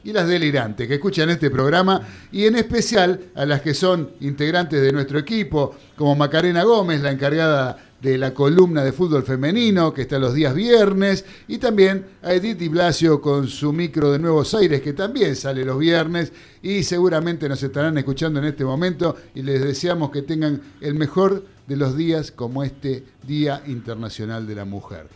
[0.03, 1.99] Y las delirantes que escuchan este programa,
[2.31, 7.11] y en especial a las que son integrantes de nuestro equipo, como Macarena Gómez, la
[7.11, 12.33] encargada de la columna de fútbol femenino que está los días viernes y también a
[12.33, 16.31] Edith Di Blasio con su micro de Nuevos Aires que también sale los viernes
[16.61, 21.43] y seguramente nos estarán escuchando en este momento y les deseamos que tengan el mejor
[21.65, 25.07] de los días como este Día Internacional de la Mujer.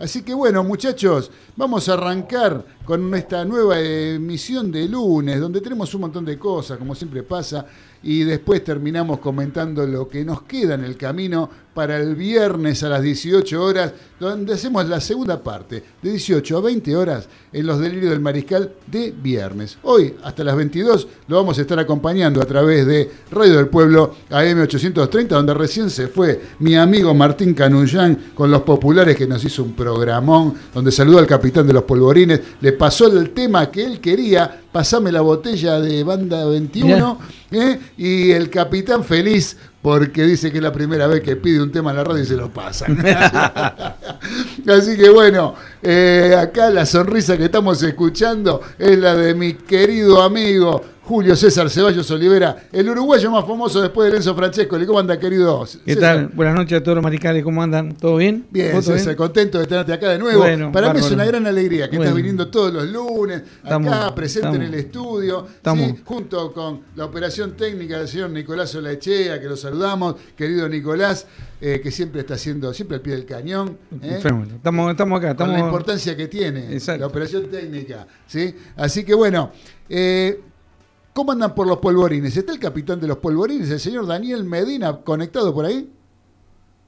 [0.00, 5.94] Así que bueno, muchachos, vamos a arrancar con esta nueva emisión de lunes, donde tenemos
[5.94, 7.66] un montón de cosas, como siempre pasa,
[8.02, 12.88] y después terminamos comentando lo que nos queda en el camino para el viernes a
[12.88, 17.80] las 18 horas, donde hacemos la segunda parte, de 18 a 20 horas, en los
[17.80, 19.78] delirios del mariscal de viernes.
[19.82, 24.14] Hoy, hasta las 22, lo vamos a estar acompañando a través de Radio del Pueblo
[24.28, 29.62] AM830, donde recién se fue mi amigo Martín Canullán con los populares que nos hizo
[29.62, 34.00] un programón, donde saludó al capitán de los polvorines, le pasó el tema que él
[34.00, 37.18] quería, pasame la botella de banda 21,
[37.52, 37.80] ¿eh?
[37.96, 41.90] y el capitán feliz porque dice que es la primera vez que pide un tema
[41.90, 42.98] en la radio y se lo pasan.
[44.68, 50.22] Así que bueno, eh, acá la sonrisa que estamos escuchando es la de mi querido
[50.22, 54.78] amigo Julio César Ceballos Olivera, el uruguayo más famoso después de Enzo Francesco.
[54.86, 55.66] ¿Cómo anda, querido?
[55.84, 56.28] ¿Qué tal?
[56.28, 57.96] Buenas noches a todos los maricales, ¿cómo andan?
[57.96, 58.46] ¿Todo bien?
[58.48, 60.44] Bien, César, contento de tenerte acá de nuevo.
[60.70, 64.62] Para mí es una gran alegría que estás viniendo todos los lunes, acá presente en
[64.62, 65.48] el estudio,
[66.04, 71.26] junto con la operación técnica del señor Nicolás Olachea, que lo saludamos, querido Nicolás.
[71.62, 73.76] Eh, que siempre está haciendo, siempre al pie del cañón.
[74.02, 74.14] ¿eh?
[74.16, 74.48] Estamos,
[74.90, 75.32] estamos acá.
[75.32, 75.52] Estamos...
[75.52, 78.06] Con la importancia que tiene la operación técnica.
[78.26, 78.54] ¿sí?
[78.76, 79.52] Así que bueno,
[79.86, 80.40] eh,
[81.12, 82.36] ¿Cómo andan por los polvorines?
[82.36, 85.90] ¿Está el capitán de los polvorines, el señor Daniel Medina, conectado por ahí?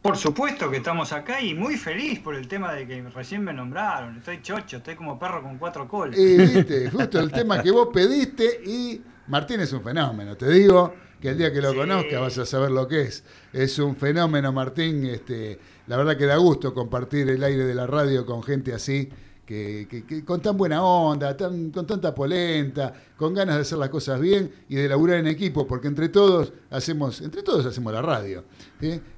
[0.00, 3.52] Por supuesto que estamos acá y muy feliz por el tema de que recién me
[3.52, 4.18] nombraron.
[4.18, 6.18] Estoy chocho, estoy como perro con cuatro colas.
[6.18, 10.94] Y viste, justo el tema que vos pediste y Martín es un fenómeno, te digo
[11.20, 13.24] que el día que lo conozcas vas a saber lo que es.
[13.52, 15.06] Es un fenómeno, Martín.
[15.06, 19.08] Este, la verdad que da gusto compartir el aire de la radio con gente así
[19.52, 24.20] que, con tan buena onda, tan, con tanta polenta, con ganas de hacer las cosas
[24.20, 28.44] bien y de laburar en equipo, porque entre todos hacemos, entre todos hacemos la radio.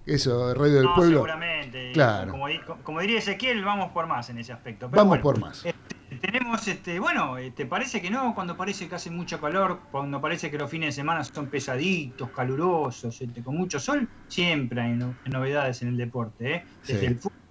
[0.06, 1.18] Eso, Radio del Pueblo.
[1.18, 1.92] Seguramente.
[1.92, 2.34] Claro.
[2.82, 4.88] Como, diría Ezequiel, vamos por más en ese aspecto.
[4.88, 5.64] vamos por más.
[5.64, 5.74] Eh,
[6.20, 8.34] tenemos, este, bueno, ¿te este, parece que no?
[8.34, 12.30] Cuando parece que hace mucho calor, cuando parece que los fines de semana son pesaditos,
[12.30, 16.54] calurosos, este, con mucho sol, siempre hay novedades en el deporte.
[16.54, 16.64] ¿eh?
[16.86, 17.43] Desde el fútbol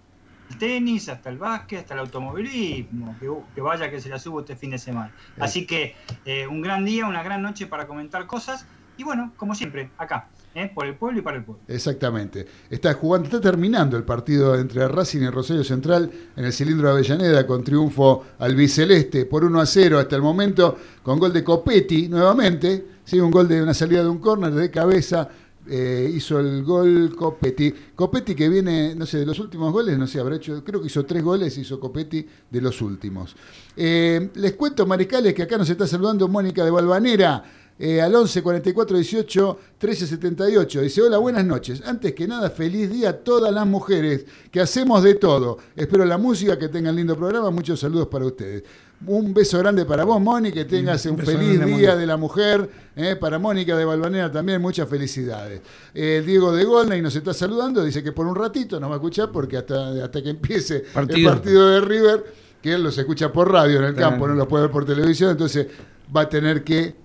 [0.58, 3.16] tenis, hasta el básquet, hasta el automovilismo,
[3.54, 5.12] que, vaya que se la subo este fin de semana.
[5.40, 5.96] Así que
[6.26, 8.66] eh, un gran día, una gran noche para comentar cosas
[8.98, 10.30] y bueno, como siempre, acá.
[10.56, 10.72] ¿eh?
[10.74, 11.64] por el pueblo y para el pueblo.
[11.68, 12.46] Exactamente.
[12.70, 16.94] Está jugando, está terminando el partido entre Racing y Rosario Central en el cilindro de
[16.94, 21.44] Avellaneda con triunfo al biceleste por 1 a 0 hasta el momento, con gol de
[21.44, 25.30] Copetti nuevamente, sí, un gol de una salida de un córner de cabeza
[25.68, 27.74] eh, hizo el gol Copetti.
[27.95, 30.88] Copetti que viene, no sé, de los últimos goles, no sé, habrá hecho, creo que
[30.88, 33.36] hizo tres goles, hizo Copetti de los últimos.
[33.75, 37.44] Eh, les cuento, Mariscales, que acá nos está saludando Mónica de Valvanera.
[37.80, 40.81] Eh, al 11 44 18 13 78.
[40.81, 41.81] Dice: Hola, buenas noches.
[41.83, 45.57] Antes que nada, feliz día a todas las mujeres que hacemos de todo.
[45.75, 47.50] Espero la música, que tengan lindo programa.
[47.50, 48.63] Muchos saludos para ustedes.
[49.06, 52.70] Un beso grande para vos, Moni, que tengas un, feliz día de la mujer.
[52.96, 55.62] Eh, para Mónica de Balvanera también, muchas felicidades.
[55.94, 58.98] Eh, Diego de Golney nos está saludando, dice que por un ratito nos va a
[58.98, 62.24] escuchar porque hasta, hasta que empiece el partido de River,
[62.62, 65.32] que él los escucha por radio en el campo, no los puede ver por televisión,
[65.32, 65.68] entonces
[66.16, 66.96] va a tener que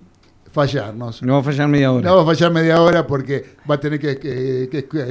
[0.51, 1.21] fallarnos.
[1.23, 2.07] No va a fallar media hora.
[2.07, 4.69] No va a fallar media hora porque va a tener que,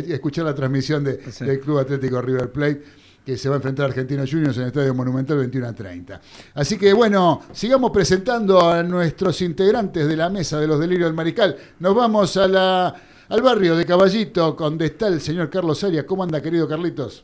[0.08, 2.82] escuchar la transmisión de, del Club Atlético River Plate
[3.28, 6.18] que se va a enfrentar a Argentinos Juniors en el Estadio Monumental 21 a 30.
[6.54, 11.14] Así que bueno, sigamos presentando a nuestros integrantes de la mesa de los delirios del
[11.14, 11.54] Mariscal.
[11.78, 12.94] Nos vamos a la,
[13.28, 16.06] al barrio de Caballito, donde está el señor Carlos Arias.
[16.06, 17.22] ¿Cómo anda, querido Carlitos?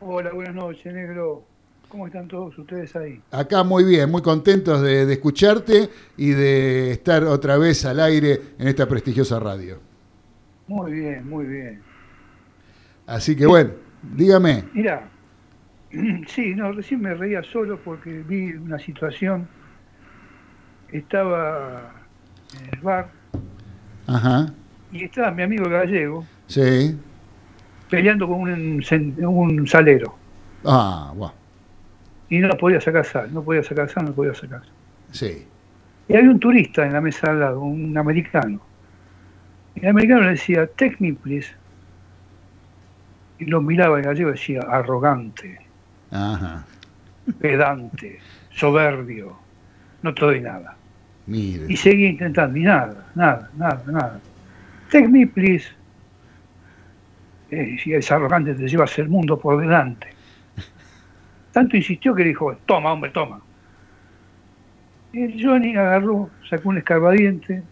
[0.00, 1.44] Hola, buenas noches, negro.
[1.90, 3.20] ¿Cómo están todos ustedes ahí?
[3.30, 8.68] Acá muy bien, muy contentos de, escucharte y de estar otra vez al aire en
[8.68, 9.80] esta prestigiosa radio.
[10.66, 11.82] Muy bien, muy bien.
[13.06, 14.64] Así que bueno, dígame.
[14.72, 15.08] Mira,
[16.26, 19.48] sí, no, recién me reía solo porque vi una situación.
[20.90, 21.92] Estaba
[22.60, 23.10] en el bar.
[24.06, 24.52] Ajá.
[24.92, 26.26] Y estaba mi amigo gallego.
[26.46, 26.98] Sí.
[27.88, 28.82] Peleando con un,
[29.20, 30.16] un salero.
[30.64, 31.32] Ah, wow
[32.30, 34.72] y no podía sacar sal, no podía sacar sal, no podía sacar sal.
[35.10, 35.46] Sí.
[36.08, 38.60] Y había un turista en la mesa al lado, un americano.
[39.74, 41.50] Y el americano le decía, take me please.
[43.40, 45.58] Y lo miraba en gallego y decía, arrogante,
[46.10, 46.64] Ajá.
[47.40, 48.20] pedante,
[48.50, 49.36] soberbio,
[50.02, 50.76] no te doy nada.
[51.26, 51.64] Mire.
[51.68, 54.20] Y seguía intentando, y nada, nada, nada, nada.
[54.90, 55.68] Take me please.
[57.50, 60.08] Eh, si es arrogante, te llevas el mundo por delante.
[61.52, 63.40] Tanto insistió que dijo, toma, hombre, toma.
[65.12, 67.62] Y el Johnny agarró, sacó un escarbadiente,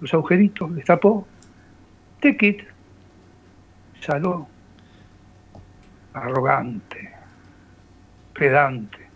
[0.00, 1.26] los agujeritos, destapó,
[2.20, 2.73] take it,
[4.04, 4.46] saló,
[6.12, 7.12] arrogante,
[8.34, 9.08] pedante,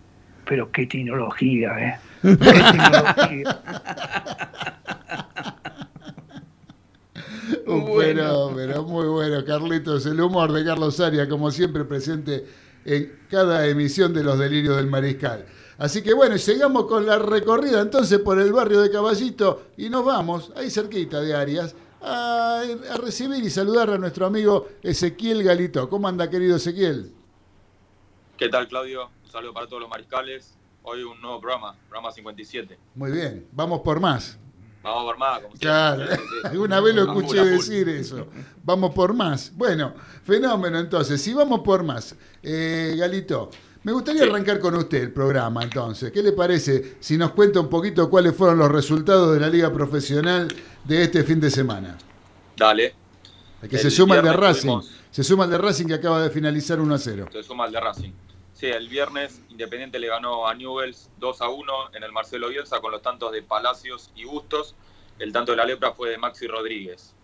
[0.47, 1.99] pero qué tecnología, ¿eh?
[2.23, 3.63] Qué tecnología.
[7.67, 10.07] Un fenómeno, muy bueno, Carlitos.
[10.07, 12.47] El humor de Carlos Aria, como siempre, presente
[12.85, 15.45] en cada emisión de Los Delirios del Mariscal.
[15.77, 20.05] Así que bueno, llegamos con la recorrida entonces por el barrio de Caballito y nos
[20.05, 22.63] vamos, ahí cerquita de Arias, a,
[23.03, 25.89] recibir y saludar a nuestro amigo Ezequiel Galito.
[25.89, 27.13] ¿Cómo anda, querido Ezequiel?
[28.37, 29.11] ¿Qué tal, Claudio?
[29.25, 30.55] Un saludo para todos los mariscales.
[30.83, 32.79] Hoy un nuevo programa, programa 57.
[32.95, 34.39] Muy bien, vamos por más.
[34.83, 35.41] Vamos por más.
[35.59, 36.05] claro,
[36.45, 38.29] alguna vez lo escuché decir eso.
[38.63, 39.53] Vamos por más.
[39.55, 41.21] Bueno, fenómeno entonces.
[41.21, 43.51] Si vamos por más, eh, Galito,
[43.85, 46.11] me gustaría arrancar con usted el programa entonces.
[46.11, 49.73] ¿Qué le parece si nos cuenta un poquito cuáles fueron los resultados de la liga
[49.73, 50.49] profesional
[50.85, 51.97] de este fin de semana?
[52.57, 52.95] Dale.
[53.69, 54.81] que se suma el de Racing.
[55.11, 57.29] Se suma el de Racing que acaba de finalizar 1 a 0.
[57.33, 58.13] Se suma el de Racing.
[58.53, 62.81] Sí, el viernes Independiente le ganó a Newells 2 a 1 en el Marcelo Bielsa
[62.81, 64.75] con los tantos de Palacios y Bustos.
[65.21, 67.15] El tanto de la lepra fue de Maxi Rodríguez.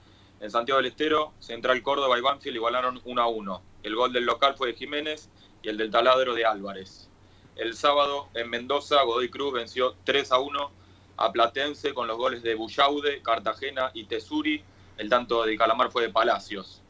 [0.40, 3.62] En Santiago del Estero, Central Córdoba y Banfield igualaron 1 a 1.
[3.82, 5.28] El gol del local fue de Jiménez
[5.64, 7.08] y el del taladro de Álvarez.
[7.56, 10.70] El sábado en Mendoza, Godoy Cruz venció 3 a 1
[11.16, 14.62] a Platense con los goles de Bullaude, Cartagena y Tesuri.
[14.98, 16.82] El tanto de Calamar fue de Palacios.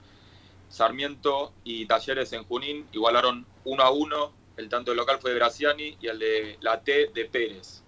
[0.68, 4.32] Sarmiento y Talleres en Junín igualaron 1 a 1.
[4.56, 7.82] El tanto del local fue de Graciani y el de la T de Pérez.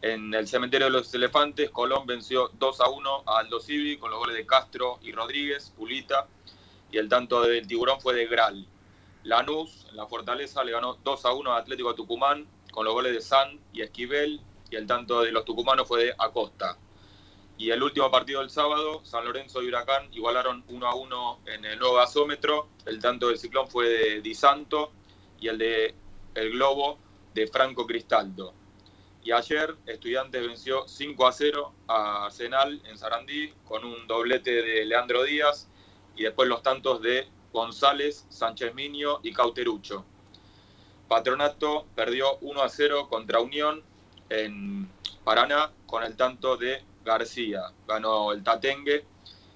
[0.00, 4.10] En el cementerio de los elefantes, Colón venció 2 a 1 a Aldo Civi con
[4.10, 6.28] los goles de Castro y Rodríguez, Pulita,
[6.92, 8.66] y el tanto del tiburón fue de Gral.
[9.24, 13.12] Lanús, en la Fortaleza, le ganó 2 a 1 a Atlético Tucumán con los goles
[13.12, 16.78] de San y Esquivel, y el tanto de los tucumanos fue de Acosta.
[17.58, 21.64] Y el último partido del sábado, San Lorenzo y Huracán igualaron 1 a 1 en
[21.64, 22.68] el nuevo gasómetro.
[22.86, 24.92] El tanto del ciclón fue de Di Santo
[25.40, 25.94] y el de
[26.36, 26.98] El Globo
[27.34, 28.54] de Franco Cristaldo.
[29.24, 34.84] Y ayer Estudiantes venció 5 a 0 a Arsenal en Sarandí con un doblete de
[34.84, 35.68] Leandro Díaz
[36.14, 40.04] y después los tantos de González, Sánchez Miño y Cauterucho.
[41.08, 43.82] Patronato perdió 1 a 0 contra Unión
[44.28, 44.90] en
[45.24, 47.72] Paraná con el tanto de García.
[47.86, 49.04] Ganó el Tatengue.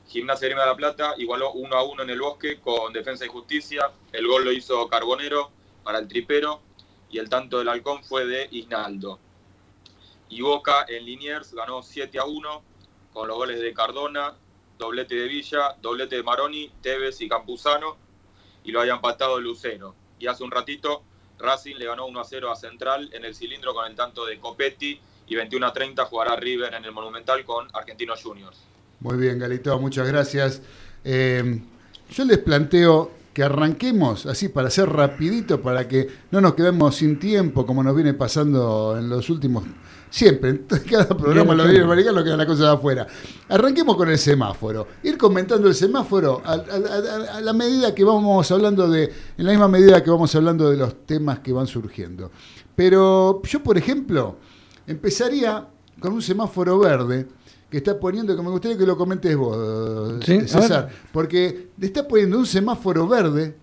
[0.08, 3.28] Gimnasia Grima de la Plata igualó 1 a 1 en el bosque con Defensa y
[3.28, 3.90] Justicia.
[4.12, 5.50] El gol lo hizo Carbonero
[5.84, 6.61] para el tripero
[7.11, 9.18] y el tanto del Halcón fue de Isnaldo.
[10.30, 12.62] Y Boca en Liniers ganó 7 a 1
[13.12, 14.34] con los goles de Cardona,
[14.79, 17.97] doblete de Villa, doblete de Maroni, Tevez y Campuzano,
[18.64, 19.95] y lo había empatado Lucero.
[20.19, 21.02] Y hace un ratito
[21.38, 24.38] Racing le ganó 1 a 0 a Central en el cilindro con el tanto de
[24.38, 28.59] Copetti y 21 a 30 jugará River en el Monumental con Argentinos Juniors.
[29.00, 30.62] Muy bien, Galito, muchas gracias.
[31.05, 31.61] Eh,
[32.11, 37.19] yo les planteo que arranquemos así para ser rapidito, para que no nos quedemos sin
[37.19, 39.64] tiempo, como nos viene pasando en los últimos...
[40.12, 43.07] Siempre, en cada programa lo viene lo queda la cosa de afuera.
[43.49, 44.87] Arranquemos con el semáforo.
[45.02, 49.52] Ir comentando el semáforo a, a, a, la medida que vamos hablando de, en la
[49.52, 52.31] misma medida que vamos hablando de los temas que van surgiendo.
[52.76, 54.37] Pero yo, por ejemplo,
[54.87, 55.66] empezaría
[55.99, 57.26] con un semáforo verde
[57.71, 62.07] que está poniendo, que me gustaría que lo comentes vos, Sí, César, porque le está
[62.07, 63.57] poniendo un semáforo verde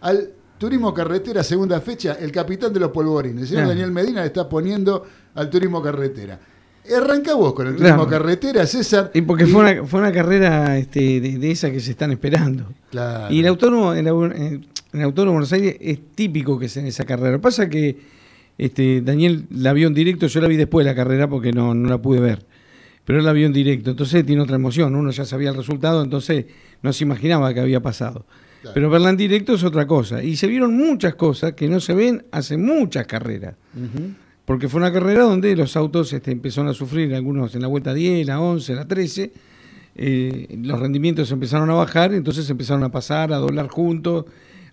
[0.00, 3.66] al turismo carretera segunda fecha, el capitán de los polvorines, el señor.
[3.66, 6.38] Daniel Medina le está poniendo al turismo carretera.
[6.96, 8.10] Arranca vos con el turismo Claro.
[8.10, 9.10] carretera, César.
[9.14, 12.72] Y porque fue una, fue una carrera este, de, de esa que se están esperando.
[12.90, 13.32] Claro.
[13.32, 17.30] Y el autónomo, el autónomo de Buenos Aires es típico que sea en esa carrera.
[17.30, 17.98] Lo que pasa que
[18.58, 21.72] este, Daniel la vio en directo, yo la vi después de la carrera porque no,
[21.72, 22.44] no la pude ver.
[23.04, 24.94] Pero él la vio en directo, entonces tiene otra emoción.
[24.96, 26.46] Uno ya sabía el resultado, entonces
[26.82, 28.26] no se imaginaba que había pasado.
[28.60, 28.74] Claro.
[28.74, 30.22] Pero verla en directo es otra cosa.
[30.22, 33.54] Y se vieron muchas cosas que no se ven hace muchas carreras.
[34.44, 37.94] Porque fue una carrera donde los autos este, empezaron a sufrir, algunos en la vuelta
[37.94, 39.32] 10, la 11, la 13.
[39.94, 44.24] eh, los rendimientos empezaron a bajar, entonces empezaron a pasar, a doblar juntos,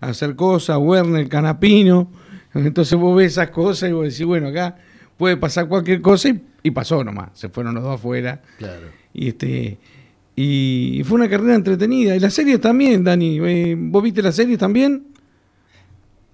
[0.02, 2.12] a hacer cosas, Werner, Canapino.
[2.54, 4.78] Entonces vos ves esas cosas y vos decís, bueno, acá
[5.18, 7.30] puede pasar cualquier cosa y, y pasó nomás.
[7.34, 8.42] Se fueron los dos afuera.
[8.58, 8.88] Claro.
[9.14, 9.78] Y este
[10.36, 12.16] y fue una carrera entretenida.
[12.16, 13.40] Y las series también, Dani.
[13.44, 15.08] eh, ¿Vos viste las series también?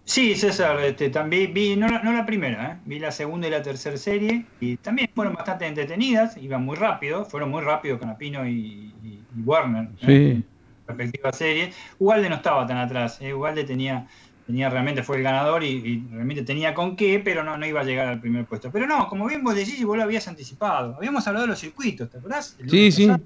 [0.08, 2.82] Sí, César, este, también vi, no la, no la primera, ¿eh?
[2.86, 7.26] vi la segunda y la tercera serie y también fueron bastante entretenidas, iban muy rápido,
[7.26, 10.36] fueron muy rápido Canapino y, y, y Warner, ¿eh?
[10.38, 10.44] Sí.
[10.88, 11.74] respectiva serie.
[11.98, 13.34] Ugalde no estaba tan atrás, ¿eh?
[13.34, 14.08] Ugalde tenía,
[14.46, 17.82] tenía realmente, fue el ganador y, y realmente tenía con qué, pero no, no iba
[17.82, 18.72] a llegar al primer puesto.
[18.72, 21.60] Pero no, como bien vos decís y vos lo habías anticipado, habíamos hablado de los
[21.60, 22.56] circuitos, ¿te acordás?
[22.60, 23.08] El Sí, sí.
[23.08, 23.24] pasado.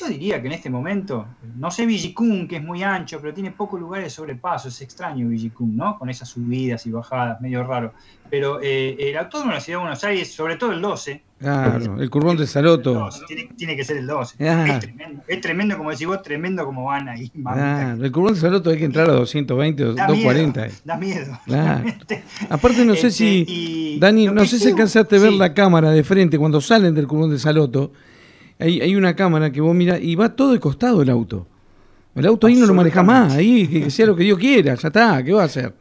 [0.00, 1.26] Yo diría que en este momento,
[1.56, 5.28] no sé Villicum, que es muy ancho, pero tiene pocos lugares de sobrepaso, es extraño
[5.28, 5.98] Villicum, ¿no?
[5.98, 7.92] Con esas subidas y bajadas, medio raro.
[8.30, 11.98] Pero eh, el autódromo de la Ciudad de Buenos Aires, sobre todo el 12, Claro,
[11.98, 12.92] el curvón de Saloto.
[12.92, 14.46] 12, tiene, tiene que ser el 12.
[14.46, 14.66] Ah.
[14.68, 17.30] Es tremendo, es tremendo, como decís vos, tremendo como van ahí.
[17.42, 20.60] Claro, el curvón de Saloto hay que entrar a 220 o Da 240.
[20.60, 21.38] miedo, da miedo.
[21.46, 21.84] Claro.
[22.50, 23.10] Aparte no sé Este,
[23.46, 27.06] si, Dani, no sé si alcanzaste a ver la cámara de frente cuando salen del
[27.06, 27.92] curvón de Saloto.
[28.60, 31.46] Hay, hay una cámara que vos mirás y va todo de costado el auto.
[32.14, 34.74] El auto ahí no lo maneja más, ahí que, que sea lo que Dios quiera,
[34.74, 35.72] ya está, ¿qué va a hacer?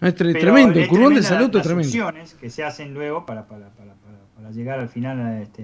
[0.00, 1.84] No, es tre- Pero tremendo, el curvón de Saloto es las tremendo.
[1.90, 3.94] succiones que se hacen luego para, para, para,
[4.36, 5.62] para, llegar al final a, este,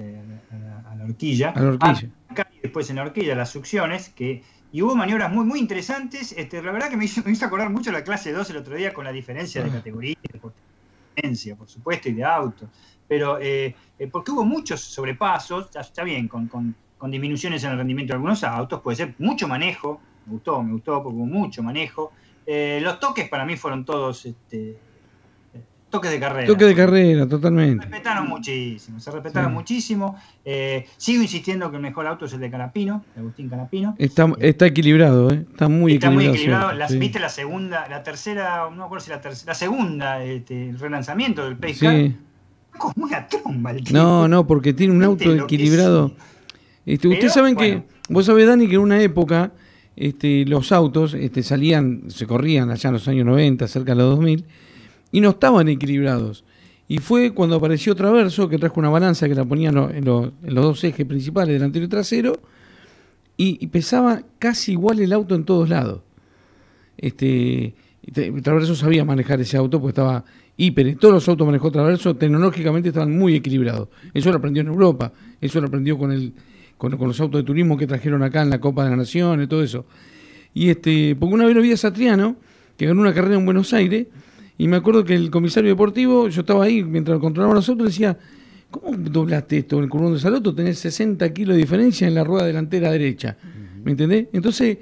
[0.50, 1.50] a, la, a la horquilla.
[1.50, 2.08] A la horquilla.
[2.28, 4.42] Acá y después en la horquilla las succiones que
[4.72, 6.32] y hubo maniobras muy muy interesantes.
[6.36, 8.74] Este, la verdad que me hizo, me hizo acordar mucho la clase 2 el otro
[8.76, 9.72] día con la diferencia de Ah.
[9.74, 12.68] categoría, de potencia, por supuesto, y de auto.
[13.08, 17.76] Pero eh, eh, porque hubo muchos sobrepasos, está bien, con, con, con disminuciones en el
[17.78, 21.62] rendimiento de algunos autos, puede ser mucho manejo, me gustó, me gustó porque hubo mucho
[21.62, 22.12] manejo.
[22.46, 24.76] Eh, los toques para mí fueron todos este, eh,
[25.90, 26.46] toques de carrera.
[26.46, 27.84] Toque de carrera, Se totalmente.
[27.86, 29.54] respetaron muchísimo, se respetaron Sí.
[29.54, 30.16] muchísimo.
[30.44, 33.94] Eh, sigo insistiendo que el mejor auto es el de Canapino, de Agustín Canapino.
[33.98, 35.44] Está, está equilibrado, ¿eh?
[35.50, 36.34] está muy Está muy equilibrado.
[36.34, 36.62] equilibrado.
[36.70, 36.98] siempre, Las- sí.
[36.98, 40.78] ¿Viste la segunda, la tercera, no me acuerdo si la tercera, la segunda, este, el
[40.78, 42.16] relanzamiento del Pace Sí.
[42.78, 43.96] Como una tromba el tipo.
[43.98, 46.12] No, no, porque tiene un auto equilibrado.
[46.84, 47.84] Este, Ustedes saben bueno.
[47.84, 49.52] que, vos sabés, Dani, que en una época
[49.96, 54.10] este, los autos este, salían, se corrían allá en los años 90, cerca de los
[54.16, 54.44] 2000,
[55.12, 56.44] y no estaban equilibrados.
[56.88, 60.04] Y fue cuando apareció Traverso, que trajo una balanza que la ponía en, lo- en
[60.04, 62.40] lo- en los dos ejes principales, delantero y trasero,
[63.36, 66.00] y, y pesaba casi igual el auto en todos lados.
[66.96, 67.74] Este,
[68.42, 70.24] Traverso sabía manejar ese auto, porque estaba
[70.56, 70.96] hiper.
[70.96, 73.88] Todos los autos manejó Traverso, tecnológicamente estaban muy equilibrados.
[74.14, 76.32] Eso lo aprendió en Europa, eso lo aprendió con, el,
[76.78, 79.42] con, con los autos de turismo que trajeron acá en la Copa de la Nación
[79.42, 79.86] y todo eso.
[80.54, 82.36] Y este, porque una vez lo vi a Satriano,
[82.76, 84.06] que ganó una carrera en Buenos Aires,
[84.58, 88.16] y me acuerdo que el comisario deportivo, yo estaba ahí mientras controlaban los autos, decía,
[88.70, 90.54] ¿cómo doblaste esto en el curvón de Saloto?
[90.54, 93.36] Tenés 60 kilos de diferencia en la rueda delantera derecha.
[93.84, 94.28] ¿Me entendés?
[94.32, 94.78] Entonces,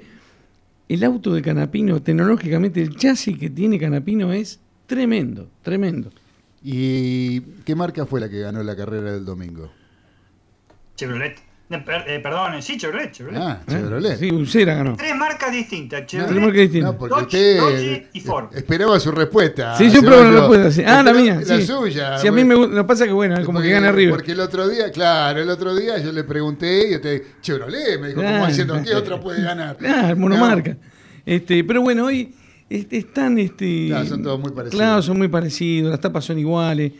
[0.87, 6.09] el auto de Canapino, tecnológicamente, el chasis que tiene Canapino es tremendo, tremendo.
[6.63, 9.71] ¿Y qué marca fue la que ganó la carrera del domingo?
[10.95, 11.35] Chevrolet.
[11.67, 13.41] Eh, per- eh, perdón, sí, Chevrolet, Chevrolet.
[13.41, 13.71] Ah, ¿Eh?
[13.71, 14.17] Chevrolet.
[14.19, 14.95] Sí, Ucera ganó.
[14.95, 16.41] Tres marcas distintas, Tres Chevrolet.
[16.43, 16.91] marcas distintas.
[16.93, 18.55] No, porque Dodge, usted Dodge y Ford.
[18.55, 19.75] esperaba su respuesta.
[19.75, 20.71] Sí, yo probé la respuesta.
[20.71, 20.83] sí.
[20.85, 21.41] Ah, la mía.
[21.45, 21.65] La sí.
[21.65, 22.17] suya.
[22.19, 22.75] Sí, a mí me gusta.
[22.75, 24.15] Lo que pasa es que, bueno, como Porque- que gana arriba.
[24.15, 28.07] Porque el otro día, claro, el otro día yo le pregunté y usted, Chevrolet, me
[28.09, 28.47] dijo, como Claro.
[28.47, 29.75] diciendo, ¿qué otro puede ganar?
[29.77, 30.77] Claro, monomarca.
[31.25, 32.35] Este, pero bueno, hoy
[32.69, 33.37] están.
[33.39, 34.79] Este, Claro, son todos muy parecidos.
[34.81, 36.91] Claro, son muy parecidos, las tapas son iguales.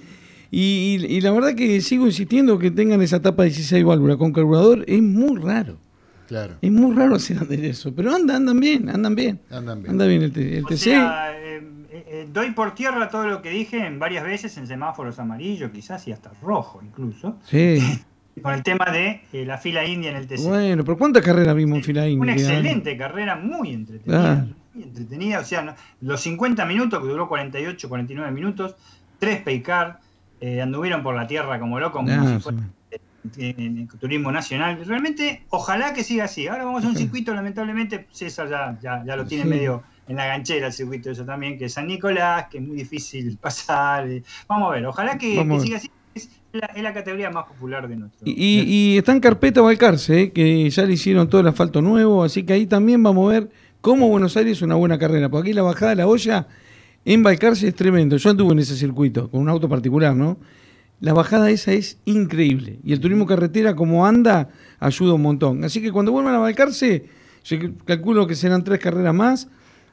[0.52, 4.18] Y, y- y la verdad que sigo insistiendo que tengan esa tapa de 16 válvulas
[4.18, 5.78] con carburador, es muy raro.
[6.28, 7.94] Claro, Es muy raro hacer eso.
[7.94, 9.40] Pero andan, andan bien, andan bien.
[9.52, 9.92] andan bien.
[9.92, 10.78] Anda bien el, T- el O TC.
[10.78, 11.58] sea, eh,
[11.92, 15.70] eh, eh, doy por tierra todo lo que dije en varias veces en semáforos amarillos,
[15.72, 17.78] quizás y hasta rojo incluso, Sí.
[18.42, 20.42] con el tema de eh, la fila india en el TC.
[20.48, 22.22] Bueno, pero ¿cuántas carreras vimos en fila india?
[22.24, 24.20] Una excelente carrera, muy entretenida.
[24.22, 24.48] Claro.
[24.76, 28.76] Muy entretenida, o sea, no- los 50 minutos, que duró 48, 49 minutos,
[29.20, 30.00] tres Paycar,
[30.42, 32.60] eh, anduvieron por la tierra como locos, como Ah, si fuera
[33.34, 33.56] sí.
[33.58, 34.78] en, turismo nacional.
[34.86, 36.48] Realmente, ojalá que siga así.
[36.48, 39.50] Ahora vamos a un circuito, lamentablemente, César ya, ya, ya lo tiene Sí.
[39.50, 42.76] medio en la ganchera el circuito eso también, que es San Nicolás, que es muy
[42.76, 44.08] difícil pasar.
[44.08, 44.24] eh.
[44.48, 45.90] Vamos a ver, ojalá que, siga así.
[46.14, 48.22] Es la, es la categoría más popular de nuestro.
[48.26, 50.32] Y, y- y está en carpeta Balcarce, ¿eh?
[50.32, 53.50] que ya le hicieron todo el asfalto nuevo, así que ahí también vamos a ver
[53.86, 55.30] cómo Buenos Aires es una buena carrera.
[55.30, 56.48] Porque aquí la bajada de la olla
[57.06, 58.18] en Balcarce es tremendo.
[58.18, 60.40] Yo anduve en ese circuito con un auto particular, ¿no?
[61.02, 62.80] La bajada esa es increíble.
[62.84, 64.50] Y el turismo carretera, como anda,
[64.80, 65.64] ayuda un montón.
[65.64, 67.06] Así que cuando vuelvan a Balcarce,
[67.44, 69.50] yo calculo que serán tres carreras más.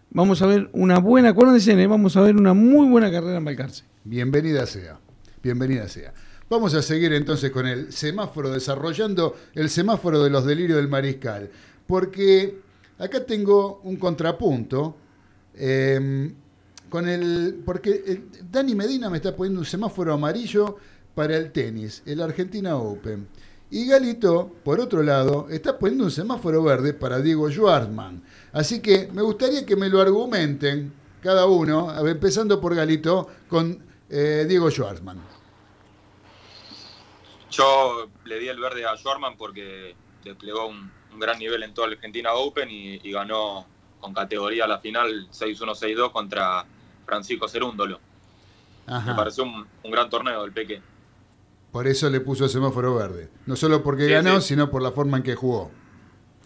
[0.08, 1.86] Vamos a ver una buena, acuérdense, ¿eh?
[1.86, 3.84] vamos a ver una muy buena carrera en Balcarce.
[4.04, 5.00] Bienvenida sea,
[5.42, 6.14] bienvenida sea.
[6.48, 11.50] Vamos a seguir entonces con el semáforo, desarrollando el semáforo de los delirios del mariscal,
[11.86, 12.61] porque
[13.02, 14.96] acá tengo un contrapunto,
[15.54, 16.32] eh,
[16.88, 20.76] con el, porque el- Dani Medina me está poniendo un semáforo amarillo
[21.14, 23.28] para el tenis, el Argentina Open.
[23.70, 28.22] Y Galito, por otro lado, está poniendo un semáforo verde para Diego Schwartzman.
[28.52, 30.92] Así que me gustaría que me lo argumenten
[31.22, 33.78] cada uno, empezando por Galito, con
[34.10, 35.18] eh, Diego Schwartzman.
[37.50, 39.94] Yo le di el verde a Schwarman porque
[40.24, 43.66] desplegó un, un gran nivel en toda la Argentina Open y, y ganó
[44.00, 46.64] con categoría la final 6-1-6-2 contra
[47.06, 48.00] Francisco Cerúndolo.
[48.86, 50.82] Me pareció un, un gran torneo del Peque.
[51.70, 53.30] Por eso le puso semáforo verde.
[53.46, 54.48] No solo porque Sí, ganó, sí.
[54.48, 55.70] sino por la forma en que jugó.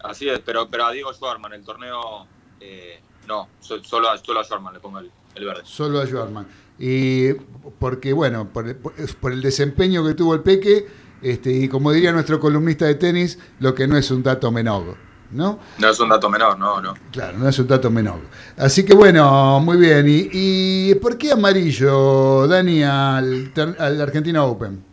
[0.05, 2.27] Así es, pero, pero a Diego Schwarman el torneo,
[2.61, 5.63] eh, no, so- solo a, solo a Schwarman le pongo el, el verde.
[5.65, 6.47] Solo a Schwartzman.
[6.79, 7.33] Y
[7.79, 10.87] porque, bueno, por el, por el desempeño que tuvo el Peque,
[11.23, 14.97] este, y como diría nuestro columnista de tenis, lo que no es un dato menor.
[15.33, 15.59] ¿No?
[15.81, 16.95] No es un dato menor, no, no.
[17.11, 18.21] Claro, no es un dato menor.
[18.57, 20.07] Así que bueno, muy bien.
[20.09, 24.85] ¿Y, y por qué amarillo, Dani, al, al Argentina Open?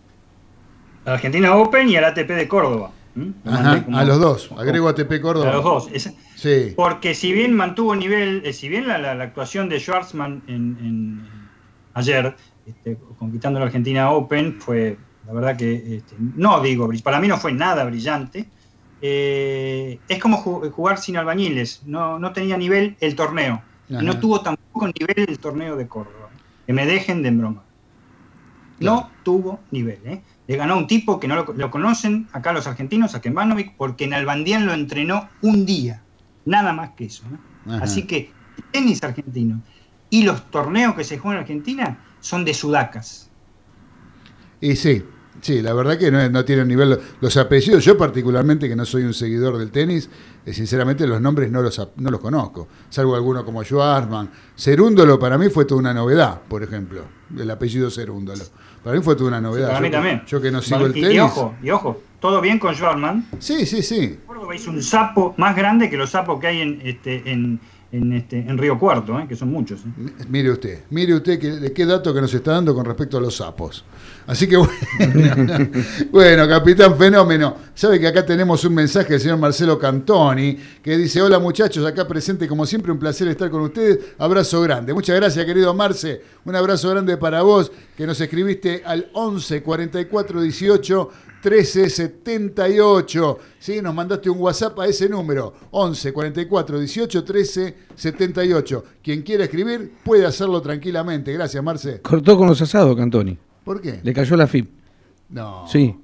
[1.06, 2.90] La Argentina Open y al ATP de Córdoba.
[3.46, 4.50] a los dos.
[4.58, 5.50] Agrego ATP Córdoba.
[5.52, 5.88] A los dos.
[5.94, 6.74] Es- Sí.
[6.76, 10.78] porque si bien mantuvo nivel, eh, si bien la, la- la actuación de Schwartzman en,
[10.82, 11.28] en-
[11.94, 17.28] ayer, este, conquistando la Argentina Open, fue, la verdad que, este, no digo, para mí
[17.28, 18.48] no fue nada brillante.
[19.06, 23.62] eh, es como ju- jugar sin albañiles, no, no tenía nivel el torneo.
[23.90, 24.20] Y no Ajá.
[24.22, 26.30] tuvo tampoco nivel el torneo de Córdoba.
[26.66, 27.64] Que me dejen de broma.
[28.80, 30.00] No tuvo nivel.
[30.06, 30.22] ¿eh?
[30.48, 34.06] Le ganó un tipo que no lo, lo conocen acá los argentinos, a Kembanovic, porque
[34.06, 36.02] en Albandián lo entrenó un día.
[36.46, 37.24] Nada más que eso.
[37.30, 37.74] ¿no?
[37.76, 37.84] Ajá.
[37.84, 38.32] Así que
[38.72, 39.62] tenis argentino
[40.10, 43.30] y los torneos que se juegan en Argentina son de sudacas.
[44.62, 45.04] Y sí,
[45.42, 47.00] sí, la verdad que no, no tienen nivel.
[47.22, 50.10] Los apellidos, yo particularmente, que no soy un seguidor del tenis,
[50.46, 52.68] eh, sinceramente los nombres no los, no los conozco.
[52.90, 54.30] Salvo alguno como Schwarzman.
[54.58, 57.04] Cerúndolo para mí fue toda una novedad, por ejemplo.
[57.38, 58.44] El apellido Cerúndolo.
[58.84, 59.68] Para mí fue toda una novedad.
[59.68, 60.24] Para yo, mí también.
[60.28, 61.16] yo que no sigo el y, tenis.
[61.16, 63.28] y ojo, y ojo, todo bien con Schwarman.
[63.40, 64.20] Sí, sí, sí.
[64.28, 67.60] Córdoba hizo un sapo más grande que los sapos que hay en, este, en,
[67.94, 69.26] en, este, en Río Cuarto, ¿eh?
[69.28, 69.82] que son muchos.
[69.82, 70.26] ¿eh?
[70.28, 73.38] Mire usted, mire usted que, qué dato que nos está dando con respecto a los
[73.38, 73.86] sapos.
[74.26, 74.72] Así que bueno,
[76.12, 81.22] bueno, capitán fenómeno, sabe que acá tenemos un mensaje del señor Marcelo Cantoni que dice,
[81.22, 84.94] hola muchachos, acá presente como siempre, un placer estar con ustedes, abrazo grande.
[84.94, 90.42] Muchas gracias querido Marce, un abrazo grande para vos que nos escribiste al 11 44
[90.42, 91.10] 18
[91.44, 93.40] 13 78.
[93.60, 93.82] ¿sí?
[93.82, 98.84] Nos mandaste un WhatsApp a ese número, 11 44 18 13 78.
[99.04, 101.34] Quien quiera escribir puede hacerlo tranquilamente.
[101.34, 102.00] Gracias, Marce.
[102.02, 103.38] Cortó con los asados, Cantoni.
[103.64, 104.00] ¿Por qué?
[104.04, 104.70] Le cayó la FIP.
[105.30, 105.68] No.
[105.68, 105.96] Sí.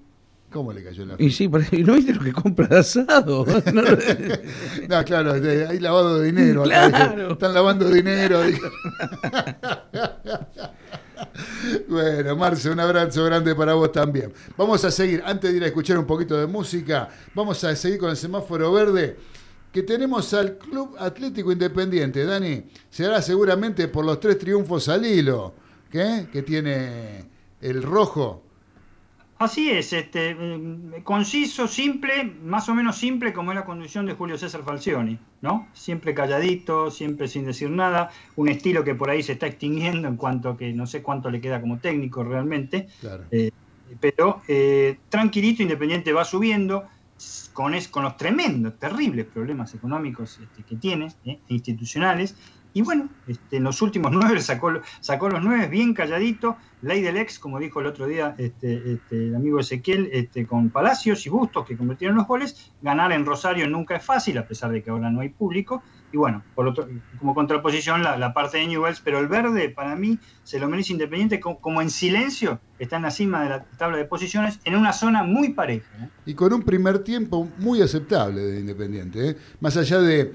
[0.51, 3.45] ¿Cómo le cayó la Y sí, ¿y no viste lo que compra de asado?
[4.89, 6.63] No, claro, hay lavado de dinero.
[6.63, 7.33] Claro.
[7.33, 8.41] Están lavando dinero.
[11.87, 14.33] Bueno, Marce, un abrazo grande para vos también.
[14.57, 17.99] Vamos a seguir, antes de ir a escuchar un poquito de música, vamos a seguir
[17.99, 19.17] con el semáforo verde,
[19.71, 22.25] que tenemos al Club Atlético Independiente.
[22.25, 25.53] Dani, se hará seguramente por los tres triunfos al hilo,
[25.91, 26.27] ¿qué?
[26.31, 27.29] que tiene
[27.61, 28.43] el rojo.
[29.37, 34.13] Así es, este, mm, conciso, simple, más o menos simple como es la conducción de
[34.13, 35.69] Julio César Falcioni, ¿no?
[35.71, 40.17] Siempre calladito, siempre sin decir nada, un estilo que por ahí se está extinguiendo en
[40.17, 43.23] cuanto a que no sé cuánto le queda como técnico realmente, Claro.
[43.31, 43.51] eh,
[44.01, 46.83] pero eh, tranquilito, Independiente va subiendo
[47.53, 52.35] con, es, con los tremendos, terribles problemas económicos este, que tiene, eh, e institucionales,
[52.73, 57.17] y bueno, este, en los últimos nueve sacó, sacó los nueve bien calladito, ley del
[57.17, 61.29] ex, como dijo el otro día este, este, el amigo Ezequiel, este, con Palacios y
[61.29, 64.89] Bustos que convirtieron los goles, ganar en Rosario nunca es fácil, a pesar de que
[64.89, 66.87] ahora no hay público, y bueno, por otro,
[67.19, 71.39] como contraposición la, parte de Newells, pero el verde para mí se lo merece Independiente
[71.39, 74.91] como, como en silencio, está en la cima de la tabla de posiciones, en una
[74.91, 75.87] zona muy pareja.
[75.99, 76.09] ¿eh?
[76.25, 79.29] Y con un primer tiempo muy aceptable de Independiente.
[79.29, 79.37] ¿eh?
[79.59, 80.33] Más allá de,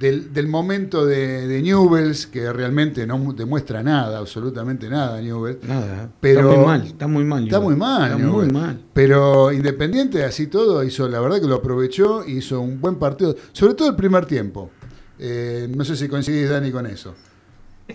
[0.00, 5.62] del, del momento de, de Newells, que realmente no mu- demuestra nada, absolutamente nada, Newells.
[5.66, 6.10] Nada.
[6.20, 7.44] Pero- está muy mal, está muy mal.
[7.44, 8.80] Está muy mal, Está muy mal.
[8.92, 13.74] Pero Independiente, así todo, hizo, la verdad que lo aprovechó, hizo un buen partido, sobre
[13.74, 14.70] todo el primer tiempo.
[15.18, 17.14] Eh, no sé si coincidís, Dani, con eso.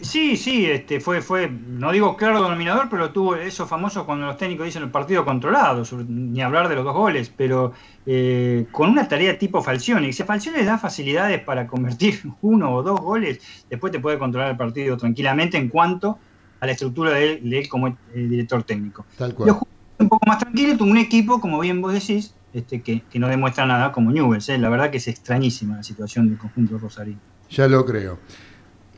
[0.01, 4.37] Sí, sí, este, fue, fue, no digo claro dominador, pero tuvo esos famosos cuando los
[4.37, 7.73] técnicos dicen el partido controlado, sobre- ni hablar de los dos goles, pero
[8.05, 10.11] eh, con una tarea tipo Falcioni.
[10.11, 14.49] Si Falcioni le da facilidades para convertir uno o dos goles, después te puede controlar
[14.51, 16.17] el partido tranquilamente en cuanto
[16.59, 19.05] a la estructura de él, de él como eh, director técnico.
[19.15, 19.57] Tal cual.
[19.99, 23.27] un poco más tranquilo, tuvo un equipo, como bien vos decís, este, que, que no
[23.27, 24.49] demuestra nada como Newell's.
[24.49, 24.57] ¿eh?
[24.57, 27.19] La verdad que es extrañísima la situación del conjunto rosarino.
[27.49, 28.17] Ya lo creo.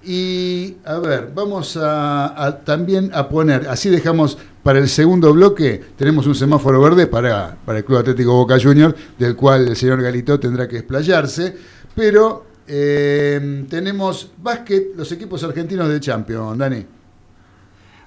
[0.06, 6.28] Y a ver, vamos a, también a poner, así dejamos para el segundo bloque, tenemos
[6.28, 10.39] un semáforo verde para, para el Club Atlético Boca Juniors, del cual el señor Galito
[10.39, 11.56] tendrá que explayarse,
[11.96, 16.86] pero eh, tenemos básquet, los equipos argentinos de Champions, Dani.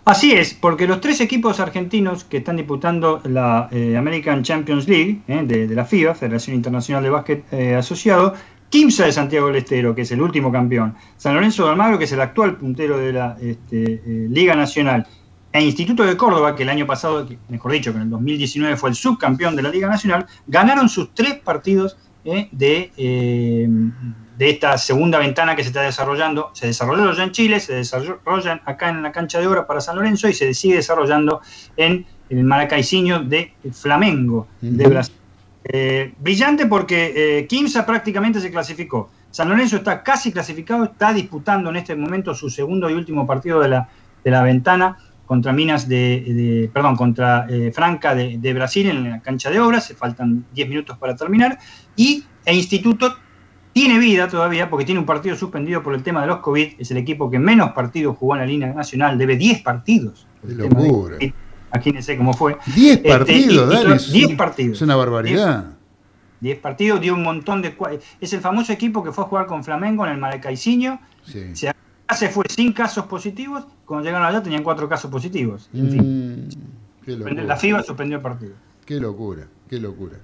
[0.05, 5.21] Así es, porque los tres equipos argentinos que están disputando la eh, American Champions League
[5.29, 8.35] eh, de, de la FIBA, Federación Internacional de Básquet eh, Asociado,
[8.69, 12.05] Quimsa de Santiago del Estero, que es el último campeón, San Lorenzo de Almagro, que
[12.05, 15.07] es el actual puntero de la este, eh, Liga Nacional,
[15.53, 18.91] e Instituto de Córdoba, que el año pasado, mejor dicho, que en el 2019 fue
[18.91, 23.67] el subcampeón de la Liga Nacional, ganaron sus tres partidos eh, de, eh,
[24.37, 26.51] de esta segunda ventana que se está desarrollando.
[26.53, 29.97] Se desarrolló ya en Chile, se desarrollan acá en la cancha de obra para San
[29.97, 31.41] Lorenzo y se sigue desarrollando
[31.77, 34.87] en el Maracaicinho de Flamengo de.
[34.87, 35.18] Brasil.
[35.71, 39.11] Eh, brillante porque eh, Quimsa prácticamente se clasificó.
[39.31, 43.61] San Lorenzo está casi clasificado, está disputando en este momento su segundo y último partido
[43.61, 43.89] de la,
[44.25, 49.11] de la ventana contra Minas de, de- perdón, contra eh, Franca de, de Brasil en
[49.11, 51.59] la cancha de obras, se faltan 10 minutos para terminar,
[51.95, 53.15] y el Instituto
[53.75, 56.91] tiene vida todavía porque tiene un partido suspendido por el tema de los COVID, es
[56.91, 60.27] el equipo que menos partidos jugó en la línea nacional, debe 10 partidos.
[60.41, 61.17] Qué de locura.
[61.73, 62.57] Imagínense cómo fue.
[62.75, 64.77] 10 Este, partidos, es 10 un- partidos.
[64.79, 65.65] Es una barbaridad.
[66.41, 67.77] 10 partidos, dio un montón de...
[68.21, 71.01] Es el famoso equipo que fue a jugar con Flamengo en el Maracaicinho.
[71.25, 71.55] Sí.
[71.55, 71.73] Se,
[72.17, 73.65] se fue sin casos positivos.
[73.85, 75.69] Cuando llegaron allá tenían cuatro casos positivos.
[75.75, 76.49] En fin,
[77.07, 78.53] Mm, la FIBA suspendió el partido.
[78.85, 80.19] Qué locura, qué locura.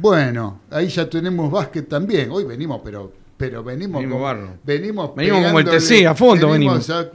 [0.00, 2.30] Bueno, ahí ya tenemos básquet también.
[2.30, 4.20] Hoy venimos, pero, pero venimos, Venimos
[4.64, 7.10] venimos, Venimos como el TC, a fondo a-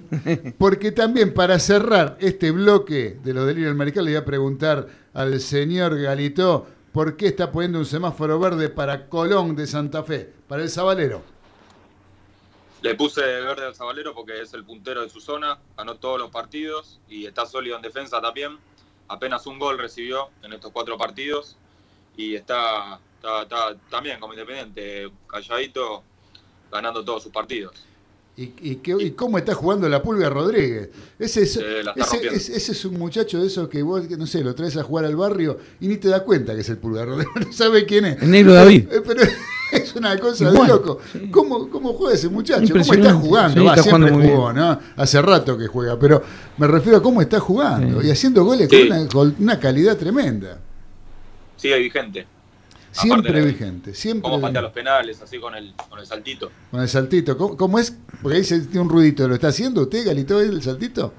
[0.57, 4.87] porque también para cerrar este bloque de los delirios del Marical le voy a preguntar
[5.13, 10.31] al señor Galito por qué está poniendo un semáforo verde para Colón de Santa Fe,
[10.47, 11.23] para el Sabalero.
[12.81, 16.31] Le puse verde al Zabalero porque es el puntero de su zona, ganó todos los
[16.31, 18.57] partidos y está sólido en defensa también.
[19.07, 21.57] Apenas un gol recibió en estos cuatro partidos
[22.17, 26.03] y está, está, está también como independiente, calladito,
[26.71, 27.73] ganando todos sus partidos.
[28.37, 30.89] ¿Y, y, qué- y cómo está jugando la Pulga Rodríguez?
[31.19, 34.25] Ese es, Eh, ese, es- ese es un muchacho de esos que vos, que no
[34.25, 36.77] sé, lo traes a jugar al barrio y ni te das cuenta que es el
[36.77, 37.27] Pulga Rodríguez.
[37.47, 38.21] No sabe quién es.
[38.21, 38.87] El negro David.
[38.89, 39.21] Eh, Pero
[39.73, 40.99] es una cosa Igual, de loco.
[41.11, 41.29] sí.
[41.29, 42.73] ¿Cómo, ¿Cómo juega ese muchacho?
[42.73, 43.59] ¿Cómo está jugando?
[43.61, 44.79] Sí, Va, está siempre jugando muy jugó, ¿no?
[44.95, 46.23] Hace rato que juega, pero
[46.57, 48.07] me refiero a cómo está jugando Sí.
[48.07, 48.87] y haciendo goles Sí.
[48.87, 50.57] con, una, con una calidad tremenda.
[51.57, 52.25] Sigue vigente.
[52.91, 56.51] Siempre de- vigente, siempre Cómo patea los penales, así con el, con el saltito.
[56.69, 57.37] con el saltito.
[57.37, 57.95] ¿Cómo, cómo es?
[58.21, 59.27] Porque ahí se tiene un ruidito.
[59.27, 61.13] ¿Lo está haciendo usted, Galito, el saltito?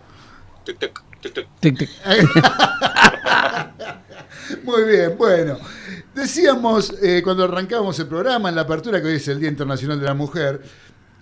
[0.65, 1.47] Tic, tic, tic, tic.
[1.61, 1.91] Tic, tic.
[4.65, 5.57] Muy bien, bueno.
[6.15, 9.99] Decíamos eh, cuando arrancábamos el programa, en la apertura, que hoy es el Día Internacional
[9.99, 10.61] de la Mujer,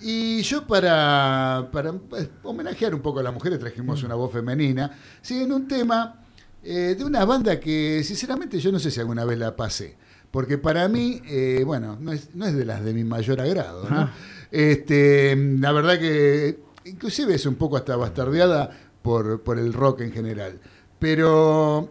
[0.00, 4.90] Y yo para, para pues, homenajear un poco a las mujeres trajimos una voz femenina,
[5.22, 6.22] sí, en un tema
[6.64, 9.96] eh, de una banda que sinceramente yo no sé si alguna vez la pasé,
[10.30, 13.88] porque para mí, eh, bueno, no es, no es de las de mi mayor agrado,
[13.88, 14.10] ¿no?
[14.50, 18.70] Este, la verdad que inclusive es un poco hasta bastardeada
[19.02, 20.58] por, por el rock en general.
[20.98, 21.88] Pero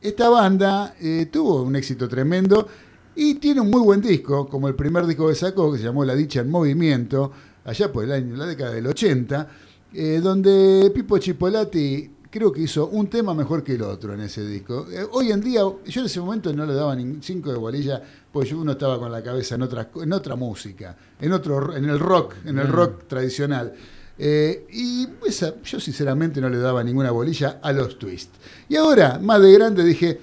[0.00, 2.68] esta banda eh, tuvo un éxito tremendo
[3.14, 6.04] y tiene un muy buen disco, como el primer disco que sacó, que se llamó
[6.04, 7.30] La Dicha en Movimiento,
[7.64, 9.48] allá por el año, la década del 80,
[9.94, 14.44] eh, donde Pipo Chipolati creo que hizo un tema mejor que el otro en ese
[14.44, 14.86] disco.
[14.90, 18.02] Eh, hoy en día, yo en ese momento no le daba ni cinco de bolilla,
[18.32, 21.84] porque yo uno estaba con la cabeza en otra, en otra música, en, otro, en
[21.84, 23.74] el rock, en el rock tradicional.
[24.18, 28.38] Eh, y esa, yo sinceramente no le daba ninguna bolilla a los twists.
[28.66, 30.18] Y ahora, más de grande, dije,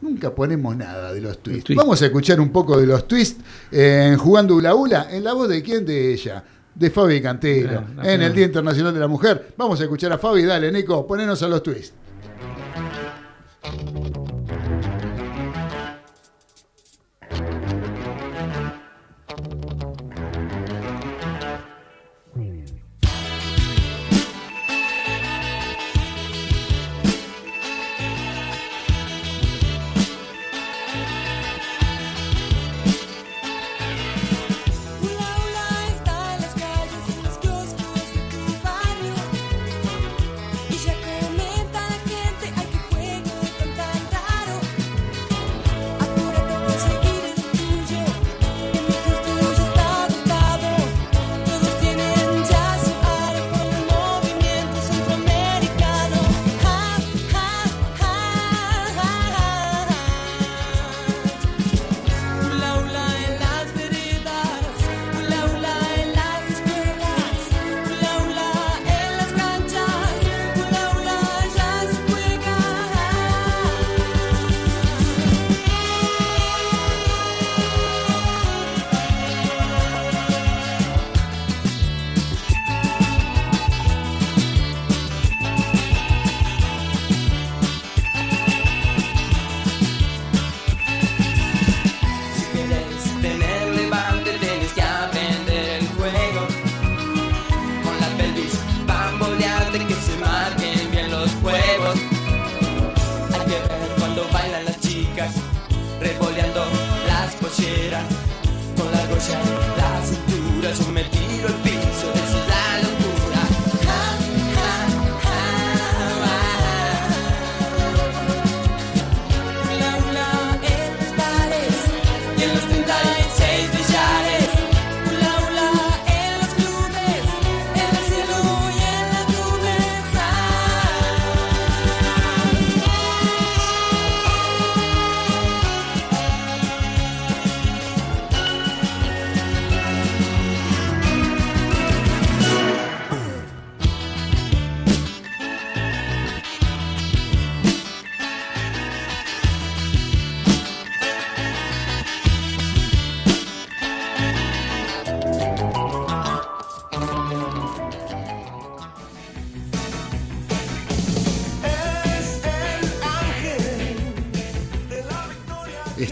[0.00, 1.64] nunca ponemos nada de los twists.
[1.64, 1.84] twists.
[1.84, 5.50] Vamos a escuchar un poco de los twists en Jugando Ula Ula, en la voz
[5.50, 6.42] de quién, de ella.
[6.78, 9.48] De Fabi Cantero, en el Día Internacional de la Mujer.
[9.56, 11.92] Vamos a escuchar a Fabi, dale, Nico, ponenos a los twists.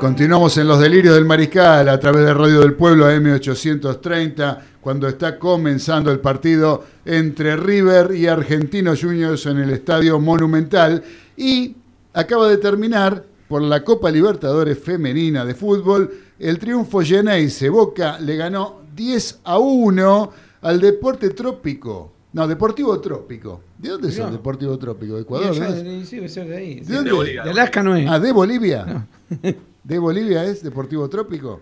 [0.00, 5.38] Continuamos en los delirios del mariscal a través de Radio del Pueblo AM830 cuando está
[5.38, 11.02] comenzando el partido entre River y Argentinos Juniors en el Estadio Monumental
[11.36, 11.76] y
[12.14, 17.68] acaba de terminar por la Copa Libertadores Femenina de Fútbol el triunfo Geneise.
[17.68, 20.32] Boca le ganó 10 a 1
[20.62, 22.12] al Deporte Trópico.
[22.32, 23.60] No, Deportivo Trópico.
[23.76, 24.30] ¿De dónde es el No.
[24.32, 25.16] Deportivo Trópico?
[25.16, 25.50] ¿De Ecuador?
[25.50, 25.84] allá no es?
[26.10, 26.80] de- sí, de ahí.
[26.80, 27.10] ¿De dónde?
[27.10, 27.42] De Bolivia.
[27.44, 28.08] De Alaska no es.
[28.08, 28.86] Ah, ¿de Bolivia?
[28.86, 29.06] No.
[29.82, 31.60] ¿De Bolivia es Deportivo Trópico?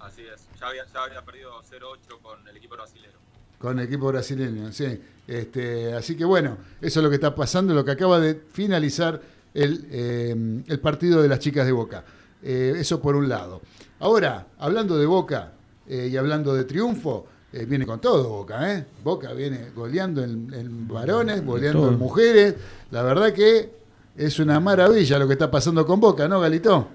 [0.00, 0.46] Así es.
[0.58, 3.12] Ya había, ya había perdido 0-8 con el equipo brasileño.
[3.58, 5.00] Con el equipo brasileño, sí.
[5.26, 9.20] Este, así que bueno, eso es lo que está pasando, lo que acaba de finalizar
[9.52, 12.04] el, eh, el partido de las chicas de Boca.
[12.42, 13.60] Eh, eso por un lado.
[14.00, 15.52] Ahora, hablando de Boca
[15.86, 18.84] eh, y hablando de triunfo, eh, viene con todo Boca, ¿eh?
[19.02, 22.54] Boca viene goleando en, en varones, goleando en mujeres.
[22.90, 23.83] La verdad que
[24.16, 26.88] es una maravilla lo que está pasando con Boca, ¿no, Galito?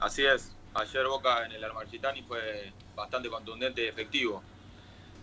[0.00, 0.52] Así es.
[0.74, 4.42] Ayer Boca en el Armarchitani fue bastante contundente y efectivo.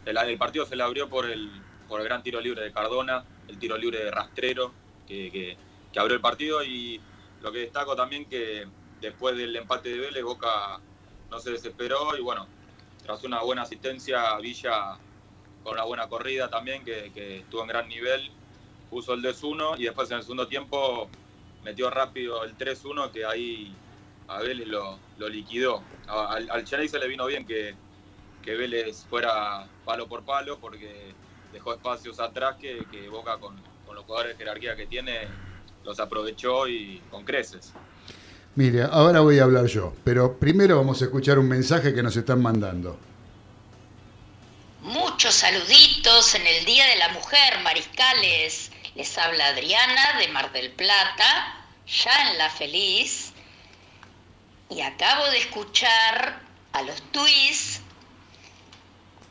[0.05, 1.49] El, partido se le abrió por el,
[1.87, 4.71] por el gran tiro libre de Cardona, el tiro libre de Rastrero,
[5.07, 5.57] que
[5.95, 6.63] abrió el partido.
[6.63, 6.99] Y
[7.41, 8.67] lo que destaco también que
[9.01, 10.79] después del empate de Vélez, Boca
[11.29, 12.47] no se desesperó y bueno,
[13.03, 14.97] tras una buena asistencia, Villa
[15.63, 18.31] con una buena corrida también, que, que estuvo en gran nivel,
[18.89, 21.09] puso el 2-1 y después en el segundo tiempo
[21.63, 23.73] metió rápido el 3-1 que ahí
[24.27, 25.83] a Vélez lo, lo liquidó.
[26.07, 27.75] A- Al, al se le vino bien que,
[28.43, 31.13] que Vélez fuera palo por palo porque
[31.51, 35.27] dejó espacios atrás que, que Boca con, con los jugadores de jerarquía que tiene
[35.83, 37.73] los aprovechó y con creces.
[38.55, 42.15] Mire, ahora voy a hablar yo, pero primero vamos a escuchar un mensaje que nos
[42.17, 42.97] están mandando.
[44.81, 48.71] Muchos saluditos en el Día de la Mujer, mariscales.
[48.99, 51.55] Les habla Adriana de Mar del Plata,
[51.87, 53.31] ya en La Feliz.
[54.69, 56.41] Y acabo de escuchar
[56.73, 57.79] a los tuis.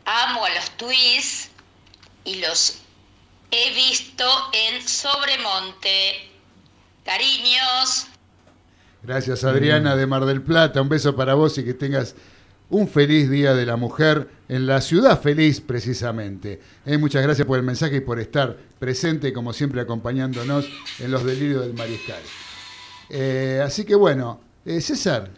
[0.07, 1.51] Amo a los tuis
[2.25, 2.79] y los
[3.51, 6.31] he visto en Sobremonte.
[7.05, 8.07] Cariños.
[9.03, 12.15] Gracias Adriana de Mar del Plata, un beso para vos y que tengas
[12.71, 16.59] un feliz Día de la Mujer en la ciudad feliz precisamente.
[16.87, 20.69] Eh, muchas gracias por el mensaje y por estar presente como siempre acompañándonos
[21.01, 22.21] en los delirios del mariscal.
[23.11, 25.31] Eh, así que bueno, eh, César,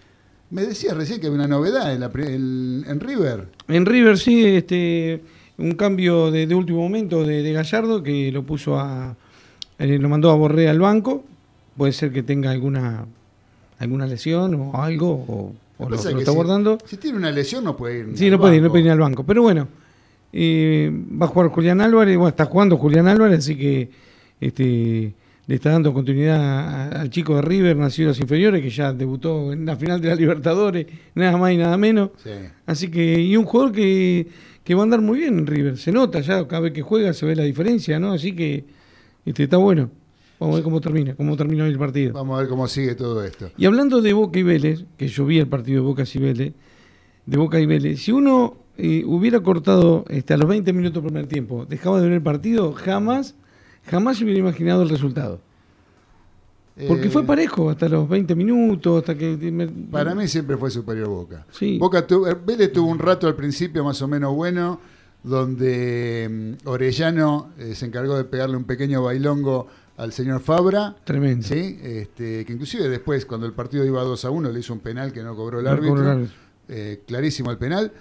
[0.50, 3.48] me decías recién que había una novedad en, la pri- en- en River.
[3.68, 5.22] En River sí, este,
[5.58, 9.16] un cambio de, de último momento de, de Gallardo que lo puso a,
[9.78, 11.24] eh, lo mandó a Borré al banco.
[11.76, 13.06] Puede ser que tenga alguna
[13.78, 16.76] alguna lesión o algo o, o lo, lo está si- guardando.
[16.84, 18.08] Si tiene una lesión no puede ir.
[18.18, 19.24] Sí, no puede, ir, no puede ir al banco.
[19.24, 19.68] Pero bueno,
[20.32, 23.90] eh, va a jugar Julián Álvarez, bueno, está jugando Julián Álvarez, así que
[24.40, 25.14] este,
[25.46, 29.52] le está dando continuidad al chico de River, nacido en las inferiores, que ya debutó
[29.52, 32.10] en la final de la Libertadores, nada más y nada menos.
[32.22, 32.30] Sí.
[32.66, 34.28] Así que, y un jugador que,
[34.62, 37.12] que va a andar muy bien en River, se nota ya, cada vez que juega
[37.12, 38.12] se ve la diferencia, ¿no?
[38.12, 38.64] Así que
[39.24, 39.90] este, está bueno.
[40.38, 42.14] Vamos a ver cómo termina, cómo termina hoy el partido.
[42.14, 43.50] Vamos a ver cómo sigue todo esto.
[43.58, 46.54] Y hablando de Boca y Vélez, que yo vi el partido de Boca y Vélez,
[47.26, 51.12] de Boca y Vélez, si uno eh, hubiera cortado este, a los 20 minutos del
[51.12, 53.34] primer tiempo, dejaba de ver el partido, jamás,
[53.86, 55.40] jamás se hubiera imaginado el resultado.
[56.88, 59.36] Porque Eh, fue parejo hasta los 20 minutos, hasta que...
[59.52, 61.44] me- Para mí siempre fue superior Boca.
[61.50, 61.78] Sí.
[61.78, 64.80] Boca tuvo, eh, Vélez tuvo un rato al principio más o menos bueno,
[65.22, 69.66] donde mm, Orellano eh, se encargó de pegarle un pequeño bailongo
[69.98, 70.96] al señor Fabra.
[71.04, 71.46] Tremendo.
[71.46, 74.80] Sí, este, que inclusive después, cuando el partido iba 2 a 1, le hizo un
[74.80, 75.90] penal que no cobró el No árbitro.
[75.96, 76.36] cobró el árbitro.
[76.68, 77.92] Eh, clarísimo el penal.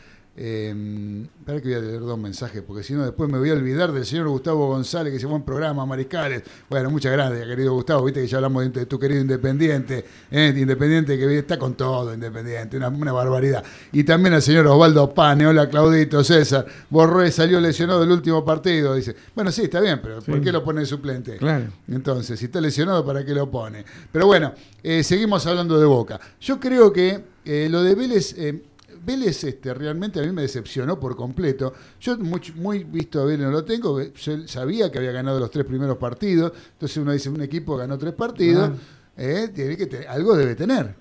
[0.41, 3.53] Eh, espera que voy a leer dos mensajes, porque si no después me voy a
[3.53, 6.43] olvidar del señor Gustavo González, que dice buen programa, Mariscales.
[6.69, 8.05] Bueno, muchas gracias, querido Gustavo.
[8.05, 12.77] Viste que ya hablamos de, tu querido Independiente, eh, Independiente que está con todo, Independiente,
[12.77, 13.63] una, una barbaridad.
[13.91, 16.65] Y también al señor Osvaldo Pane, hola Claudito, César.
[16.89, 19.15] Borré salió lesionado del último partido, dice.
[19.35, 21.35] Bueno, sí, está bien, pero ¿por qué lo pone de suplente?
[21.35, 21.65] Claro.
[21.89, 23.83] Entonces, si está lesionado, ¿para qué lo pone?
[24.11, 26.17] Pero bueno, eh, seguimos hablando de Boca.
[26.39, 28.35] Yo creo que eh, lo de Vélez,
[29.05, 31.73] Vélez este, realmente a mí me decepcionó por completo.
[31.99, 35.51] Yo muy, muy visto a Vélez no lo tengo, yo sabía que había ganado los
[35.51, 38.75] tres primeros partidos, entonces uno dice, un equipo ganó tres partidos, Ah.
[39.17, 40.95] eh, tiene que te- algo debe tener.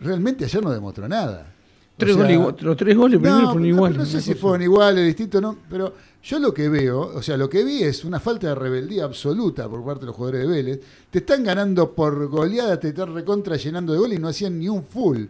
[0.00, 1.50] Realmente ayer no demostró nada.
[1.50, 3.98] O Tres sea, goles igual- los tres goles primero no, fueron iguales.
[3.98, 4.40] No sé si cosa.
[4.40, 5.94] fueron iguales, distintos, no, pero
[6.24, 9.68] yo lo que veo, o sea, lo que vi es una falta de rebeldía absoluta
[9.68, 10.80] por parte de los jugadores de Vélez.
[11.10, 14.68] Te están ganando por goleada, te están recontra llenando de goles y no hacían ni
[14.68, 15.26] un full.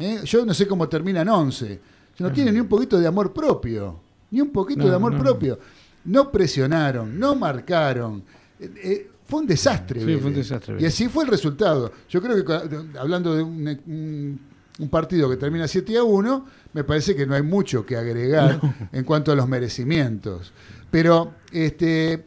[0.00, 0.20] ¿Eh?
[0.24, 1.80] Yo no sé cómo terminan 11.
[2.18, 3.98] No tienen ni un poquito de amor propio.
[4.30, 5.18] Ni un poquito No, de amor no.
[5.18, 5.58] propio.
[6.04, 8.22] No presionaron, no marcaron.
[8.58, 10.00] Eh, eh, fue un desastre.
[10.04, 11.92] Sí, fue un desastre, Y así fue el resultado.
[12.08, 14.40] Yo creo que hablando de un, un-
[14.78, 18.60] un partido que termina 7 a 1, me parece que no hay mucho que agregar
[18.92, 20.52] en cuanto a los merecimientos.
[20.90, 22.24] Pero, este,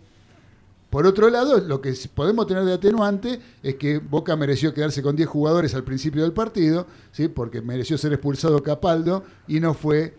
[0.93, 5.15] por otro lado, lo que podemos tener de atenuante es que Boca mereció quedarse con
[5.15, 7.29] 10 jugadores al principio del partido, ¿sí?
[7.29, 10.13] porque mereció ser expulsado Capaldo y no fue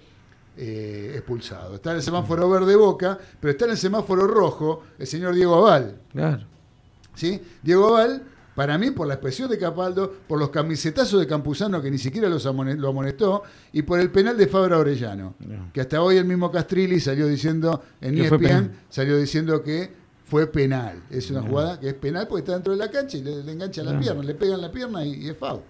[0.57, 1.77] eh, expulsado.
[1.77, 5.55] Está en el semáforo verde Boca, pero está en el semáforo rojo el señor Diego
[5.55, 6.01] Aval.
[6.11, 6.43] Claro.
[7.15, 7.41] ¿sí?
[7.63, 8.25] Diego Val,
[8.57, 12.29] para mí, por la expresión de Capaldo, por los camisetazos de Campuzano que ni siquiera
[12.29, 15.71] los lo amonestó, y por el penal de Fabra Orellano, No.
[15.73, 21.03] que hasta hoy el mismo Castrilli salió diciendo, en ESPN, salió diciendo que fue penal.
[21.11, 23.53] Es una jugada que es penal porque está dentro de la cancha y le, le
[23.53, 25.61] engancha la pierna, le pegan la pierna y, y es foul.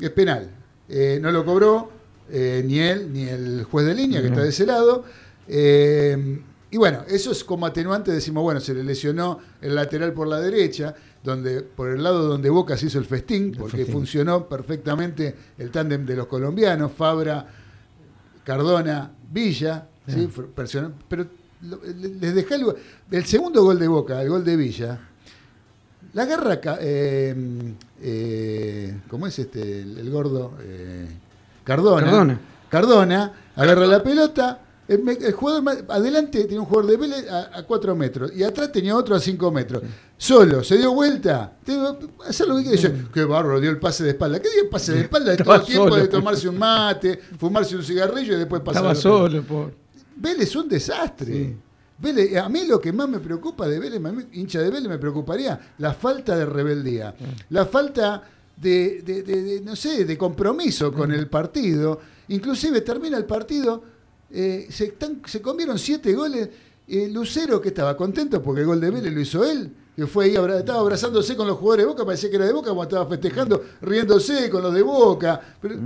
[0.00, 0.50] Es penal.
[0.88, 1.90] Eh, no lo cobró.
[2.30, 5.04] eh, ni él, ni el juez de línea que está de ese lado.
[5.48, 10.28] Eh, y bueno, eso es como atenuante, decimos, bueno, se le lesionó el lateral por
[10.28, 10.94] la derecha,
[11.24, 13.94] donde por el lado donde Boca se hizo el festín, porque festín.
[13.94, 17.44] funcionó perfectamente el tándem de los colombianos, Fabra,
[18.44, 20.28] Cardona, Villa, ¿sí?
[21.08, 21.26] Pero
[21.62, 22.74] les dejé algo.
[23.10, 24.98] El segundo gol de Boca, el gol de Villa,
[26.12, 26.26] la
[26.60, 27.34] Ca- eh,
[28.02, 29.82] eh, ¿cómo es este?
[29.82, 31.06] El, el gordo, eh,
[31.64, 32.04] Cardona.
[32.06, 32.40] Cardona.
[32.68, 34.60] Cardona, agarra la pelota.
[34.88, 38.72] El, el jugador más- adelante tenía un jugador de Vélez a 4 metros y atrás
[38.72, 39.82] tenía otro a 5 metros.
[40.18, 41.52] Solo, se dio vuelta.
[42.26, 42.76] Hacer lo que quiere.
[42.78, 44.40] Yo, Qué bárbaro, dio el pase de espalda.
[44.40, 45.30] ¿Qué dio el pase de espalda?
[45.38, 46.02] Estaba Todo el tiempo solo.
[46.02, 48.82] de tomarse un mate, fumarse un cigarrillo y después pasar.
[48.82, 49.72] Estaba solo, por.
[50.20, 51.32] Vélez es un desastre.
[51.32, 51.56] Sí.
[51.98, 54.00] Vélez, a mí lo que más me preocupa de Vélez,
[54.32, 57.14] hincha de Vélez, me preocuparía la falta de rebeldía,
[57.50, 58.22] la falta
[58.56, 62.00] de, de- de- de, no sé, de compromiso con el partido.
[62.28, 63.82] Inclusive termina el partido,
[64.30, 66.48] eh, se, están- se comieron siete goles.
[66.92, 70.24] eh, Lucero, que estaba contento porque el gol de Vélez lo hizo él, que fue
[70.24, 73.06] ahí, estaba abrazándose con los jugadores de Boca, parecía que era de Boca, como estaba
[73.06, 75.40] festejando, riéndose con los de Boca.
[75.60, 75.76] Pero,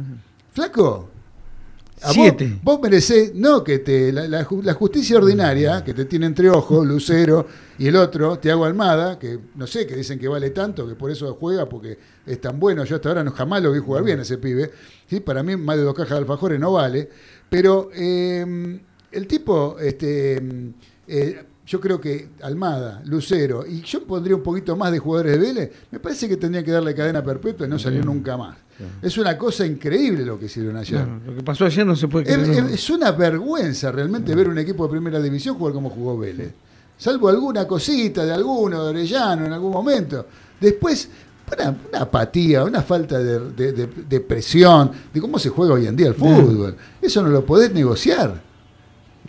[0.52, 1.10] Flaco,
[2.02, 2.58] a vos- Siete.
[2.62, 4.12] Vos, merecés, no que te.
[4.12, 7.46] La, la ju- la justicia ordinaria, que te tiene entre ojos, Lucero,
[7.78, 11.10] y el otro, Tiago Almada, que no sé, que dicen que vale tanto, que por
[11.10, 12.84] eso juega, porque es tan bueno.
[12.84, 14.70] Yo hasta ahora no jamás lo vi jugar bien ese pibe.
[15.08, 15.20] ¿sí?
[15.20, 17.08] Para mí, más de dos cajas de alfajores no vale.
[17.48, 18.80] Pero eh,
[19.12, 20.42] el tipo, este,
[21.06, 25.38] eh, yo creo que Almada, Lucero, y yo pondría un poquito más de jugadores de
[25.38, 28.56] Vélez, me parece que tendría que darle cadena perpetua y no salió nunca más.
[29.00, 30.96] Es una cosa increíble lo que hicieron ayer.
[31.04, 32.40] Claro, lo que pasó ayer no se puede creer.
[32.74, 36.52] es- una vergüenza realmente ver un equipo de primera división jugar como jugó Vélez.
[36.98, 40.26] Salvo alguna cosita de alguno, de Orellano en algún momento.
[40.60, 41.08] Después,
[41.56, 45.86] una, una apatía, una falta de, de- de- de presión, de cómo se juega hoy
[45.86, 46.76] en día el fútbol.
[47.00, 48.40] Eso no lo podés negociar.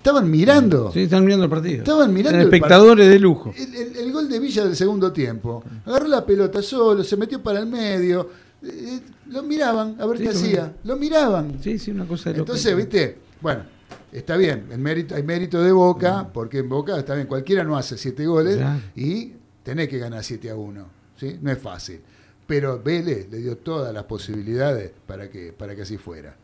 [0.06, 0.92] Estaban mirando.
[0.92, 1.78] Sí, están mirando el partido.
[1.80, 3.52] Estaban mirando Eran el espectadores de lujo.
[3.58, 5.64] El, el- el gol de Villa del segundo tiempo.
[5.84, 8.30] Agarró la pelota solo, se metió para el medio.
[8.62, 9.00] eh,
[9.30, 10.74] lo miraban a ver Sí, qué lo hacía.
[10.84, 11.58] Lo miraban.
[11.64, 12.52] Sí, sí, una cosa de loco.
[12.52, 13.64] Entonces, viste, bueno,
[14.12, 17.76] está bien, el mérito, hay mérito de Boca, porque en Boca está bien, cualquiera no
[17.76, 18.60] hace siete goles
[18.96, 19.34] y
[19.64, 20.86] tenés que ganar 7 a 1,
[21.18, 21.40] ¿sí?
[21.42, 22.00] No es fácil.
[22.46, 26.36] Pero Vélez le dio todas las posibilidades para que, para que así fuera.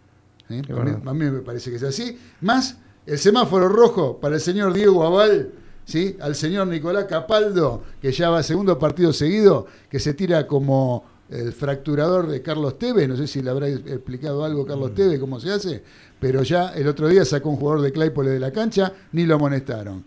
[0.48, 0.56] ¿sí?
[0.56, 1.02] Es A, mí, verdad.
[1.08, 2.18] a mí me parece que es así.
[2.42, 5.50] Más el semáforo rojo para el señor Diego Aval,
[5.86, 6.18] ¿sí?
[6.20, 11.54] al señor Nicolás Capaldo, que ya va segundo partido seguido, que se tira como el
[11.54, 15.52] fracturador de Carlos Tevez, no sé si le habrá explicado algo Carlos Tevez cómo se
[15.52, 15.84] hace,
[16.20, 19.36] pero ya el otro día sacó un jugador de Claypole de la cancha, ni lo
[19.36, 20.04] amonestaron.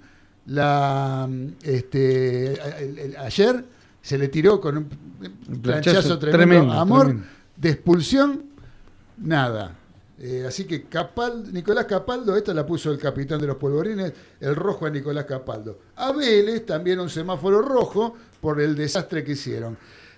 [0.47, 1.29] La,
[1.63, 2.59] este,
[3.19, 3.65] ayer
[4.03, 4.89] se le tiró con un
[5.49, 7.29] Un planchazo planchazo tremendo, tremendo, amor, tremendo.
[7.57, 8.43] de expulsión,
[9.17, 9.75] nada.
[10.19, 14.55] Eh, así que Capaldo, Nicolás Capaldo, esta la puso el capitán de los polvorines, el
[14.55, 15.79] rojo a Nicolás Capaldo.
[15.97, 19.77] A Vélez también un semáforo rojo por el desastre que hicieron.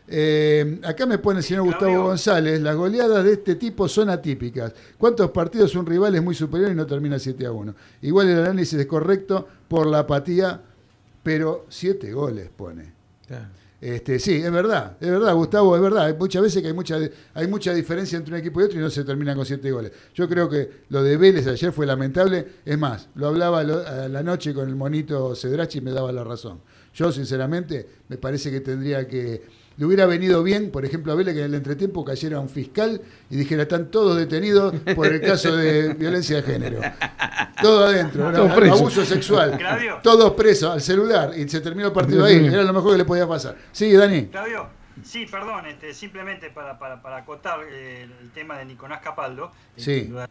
[0.08, 2.04] Eh, acá me pone el señor Gustavo Claudio.
[2.04, 4.72] González, las goleadas de este tipo son atípicas.
[4.98, 7.74] ¿Cuántos partidos un rival es muy superior y no termina 7 a 1?
[8.02, 10.60] Igual el análisis es correcto por la apatía,
[11.22, 12.92] pero 7 goles pone.
[13.26, 13.65] Claro.
[13.78, 16.06] Este, sí, es verdad, es verdad, Gustavo, es verdad.
[16.06, 16.98] Hay muchas veces que hay mucha,
[17.34, 19.92] hay mucha diferencia entre un equipo y otro y no se termina con siete goles.
[20.14, 22.46] Yo creo que lo de Vélez ayer fue lamentable.
[22.64, 26.24] Es más, lo hablaba lo- la noche con el monito Cedrachi y me daba la
[26.24, 26.60] razón.
[26.94, 29.42] Yo, sinceramente, me parece que tendría que.
[29.78, 33.00] Le hubiera venido bien, por ejemplo, a Vélez que en el entretiempo cayera un fiscal
[33.28, 36.80] y dijera: están todos detenidos por el caso de violencia de género.
[37.60, 38.36] Todo adentro, ¿no?
[38.38, 38.80] Todos presos.
[38.80, 39.56] abuso sexual.
[39.58, 39.98] Claudio.
[40.02, 42.46] Todos presos al celular y se terminó el partido ahí.
[42.46, 43.56] Era lo mejor que le podía pasar.
[43.72, 44.26] Sí, Dani.
[44.28, 44.66] Claudio,
[45.04, 50.02] sí, perdón, este, simplemente para, para, para acotar eh, el tema de Nicolás Capaldo, Sí.
[50.04, 50.26] de-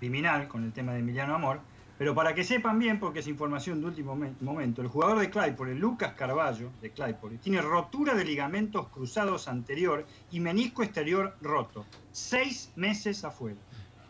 [0.00, 1.60] criminal con el tema de Emiliano Amor,
[2.02, 5.30] pero para que sepan bien, porque es información de último me- momento, el jugador de
[5.30, 11.86] Claypole, Lucas Carballo, de Claypole, tiene rotura de ligamentos cruzados anterior y menisco exterior roto.
[12.10, 13.54] Seis meses afuera.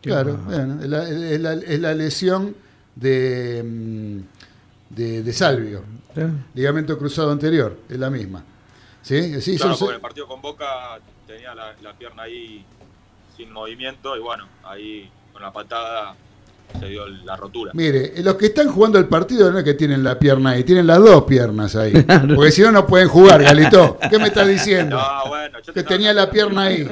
[0.01, 2.55] Claro, bueno, es la, es la- es la lesión
[2.95, 5.83] de, mm, de, de Salvio,
[6.55, 8.43] ligamento cruzado anterior, es la misma.
[9.03, 9.39] ¿Sí?
[9.39, 12.65] Sí, Claro, son- porque el partido con Boca tenía la, la pierna ahí
[13.37, 16.15] sin movimiento y bueno, ahí con la patada
[16.79, 17.71] se dio la rotura.
[17.73, 20.87] Mire, los que están jugando el partido no es que tienen la pierna ahí, tienen
[20.87, 21.93] las dos piernas ahí.
[22.35, 23.97] Porque si no, no pueden jugar, Galito.
[24.09, 24.97] ¿Qué me estás diciendo?
[24.97, 26.87] No, bueno, yo te que tenía la pierna ahí.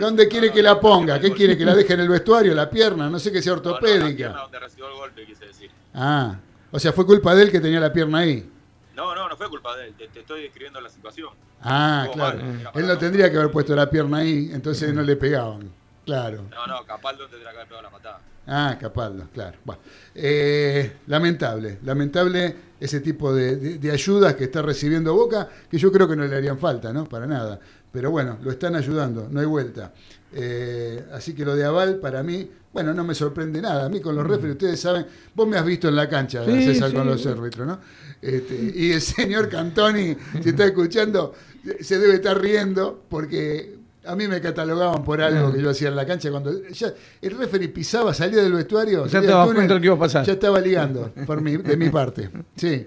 [0.00, 1.14] ¿Dónde quiere No, que no, la no, ponga?
[1.16, 1.52] no, ¿Qué no, quiere?
[1.54, 2.54] no, ¿Que la deje en el vestuario?
[2.54, 4.16] La pierna, no sé que sea no, no, la ortopédica.
[4.16, 5.70] pierna donde recibió el golpe, quise decir.
[5.94, 6.36] Ah,
[6.72, 8.48] o sea, fue culpa de él que tenía la pierna ahí.
[8.96, 11.28] No, no, no fue culpa de él, te, te estoy describiendo la situación.
[11.62, 12.38] Ah, claro.
[12.38, 12.98] mal, Él no no.
[12.98, 15.70] tendría que haber puesto la pierna ahí, entonces no le pegaban.
[16.04, 16.44] Claro.
[16.50, 18.20] No, no, Capaldo tendrá que haber pegado la patada.
[18.52, 19.58] Ah, Capaldo, claro.
[19.64, 19.80] Bueno,
[20.14, 25.92] eh, lamentable, lamentable ese tipo de, de- de ayudas que está recibiendo Boca, que yo
[25.92, 27.04] creo que no le harían falta, ¿no?
[27.04, 27.60] Para nada.
[27.92, 29.92] Pero bueno, lo están ayudando, no hay vuelta.
[30.32, 33.86] Eh, así que lo de Aval, para mí, bueno, no me sorprende nada.
[33.86, 36.64] A mí con los referees, ustedes saben, vos me has visto en la cancha, Sí,
[36.64, 36.96] César, sí.
[36.96, 37.78] con los árbitros, ¿no?
[38.22, 41.34] Este, y el señor Cantoni, si está escuchando,
[41.80, 45.96] se debe estar riendo porque a mí me catalogaban por algo que yo hacía en
[45.96, 46.30] la cancha.
[46.30, 49.74] Cuando ya el referee pisaba, salía del vestuario, Ya salía te del dabas túnel, cuenta
[49.74, 50.26] lo que iba a pasar.
[50.26, 52.30] Ya estaba ligando por mi, de mi parte.
[52.56, 52.86] Sí.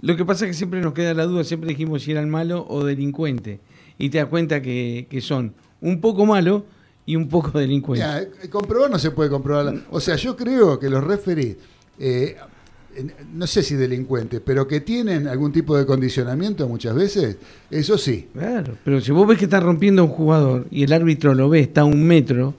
[0.00, 2.64] Lo que pasa es que siempre nos queda la duda, siempre dijimos si eran malos
[2.68, 3.60] o delincuentes.
[3.98, 6.62] Y te das cuenta que, que son un poco malos
[7.06, 8.06] y un poco delincuentes.
[8.06, 9.74] Mira, eh, comprobar no se puede comprobar.
[9.90, 11.56] O sea, yo creo que los referees,
[11.98, 12.36] eh,
[13.34, 17.36] no sé si delincuentes, pero que tienen algún tipo de condicionamiento muchas veces,
[17.70, 18.28] eso sí.
[18.32, 21.60] Claro, pero si vos ves que está rompiendo un jugador y el árbitro lo ve,
[21.60, 22.54] está a un metro,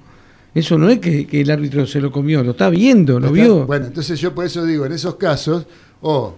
[0.56, 3.66] eso no es que, que el árbitro se lo comió, lo está viendo, lo vio.
[3.66, 5.66] Bueno, entonces yo por eso digo, en esos casos,
[6.02, 6.36] o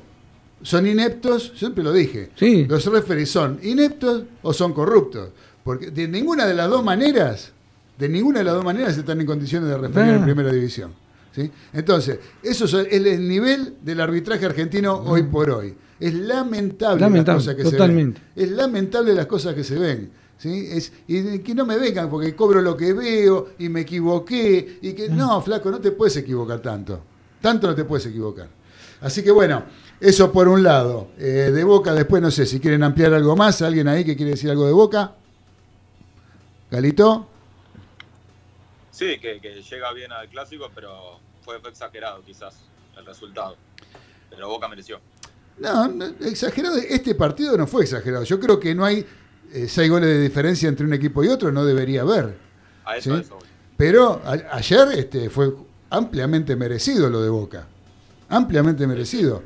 [0.62, 2.66] son ineptos, siempre lo dije, Sí.
[2.68, 5.30] los referees son ineptos o son corruptos.
[5.64, 7.52] Porque de ninguna de las dos maneras,
[7.98, 10.91] de ninguna de las dos maneras están en condiciones de referir en primera división.
[11.36, 11.52] ¿Sí?
[11.74, 15.76] Entonces, eso es el, el nivel del arbitraje argentino hoy por hoy.
[16.00, 18.20] Es lamentable, Lamentable, las cosas que totalmente.
[18.22, 18.50] se ven.
[18.50, 20.12] Es lamentable las cosas que se ven.
[20.38, 20.68] ¿sí?
[20.72, 24.80] Es, y que no me vengan porque cobro lo que veo y me equivoqué.
[24.82, 27.02] Y que no, flaco, no te puedes equivocar tanto.
[27.42, 28.50] Tanto no te puedes equivocar.
[29.02, 29.64] Así que bueno,
[30.00, 31.10] eso por un lado.
[31.18, 33.62] Eh, de Boca, después no sé si quieren ampliar algo más.
[33.62, 35.16] ¿Alguien ahí que quiere decir algo de Boca?
[36.72, 37.28] ¿Galito?
[38.92, 42.56] Sí, que, que llega bien al clásico, pero fue, fue exagerado quizás
[42.98, 43.56] el resultado.
[44.30, 45.00] Pero Boca mereció.
[45.60, 45.86] No,
[46.26, 46.76] exagerado.
[46.78, 48.24] Este partido no fue exagerado.
[48.26, 49.06] Yo creo que no hay
[49.54, 51.52] eh, seis goles de diferencia entre un equipo y otro.
[51.52, 52.38] No debería haber.
[52.84, 53.18] A eso, Sí.
[53.18, 53.39] a eso.
[53.78, 55.54] Pero a- ayer este, fue
[55.89, 57.68] ampliamente merecido lo de Boca.
[58.28, 59.43] Ampliamente merecido.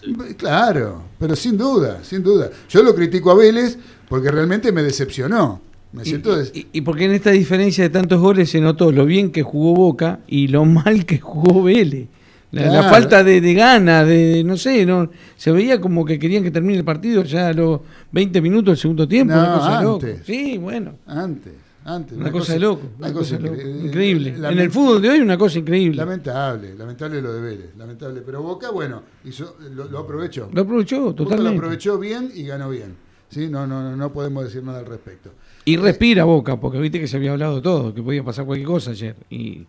[0.00, 0.14] Sí.
[0.36, 2.48] Claro, pero sin duda, sin duda.
[2.68, 3.76] Yo lo critico a Vélez
[4.08, 5.60] porque realmente me decepcionó.
[5.94, 9.06] Me Y, siento y- y porque en esta diferencia de tantos goles se notó lo
[9.06, 12.08] bien que jugó Boca y lo mal que jugó Vélez.
[12.50, 16.52] La, falta de, de ganas, de no sé, no se veía como que querían que
[16.52, 17.80] termine el partido ya a los
[18.12, 19.34] 20 minutos del segundo tiempo.
[19.34, 19.94] No, una cosa de loco.
[20.06, 20.20] antes.
[20.24, 20.92] Sí, bueno.
[21.06, 21.52] Antes,
[21.84, 22.16] antes.
[22.16, 22.82] Una, cosa, de loco.
[22.98, 24.34] una cosa cosa loco, incre- increíble.
[24.36, 25.96] En el fútbol de hoy una cosa increíble.
[25.96, 28.22] Lamentable, lamentable lo de Vélez, lamentable.
[28.24, 30.48] Pero Boca, bueno, hizo, lo, lo aprovechó.
[30.52, 31.58] Lo aprovechó Boca lo totalmente.
[31.58, 32.94] aprovechó bien y ganó bien.
[33.30, 33.48] ¿sí?
[33.48, 35.30] No, no, no, no podemos decir nada al respecto.
[35.64, 38.90] Y respira Boca, porque viste que se había hablado todo, que podía pasar cualquier cosa
[38.90, 39.16] ayer.
[39.30, 39.66] Y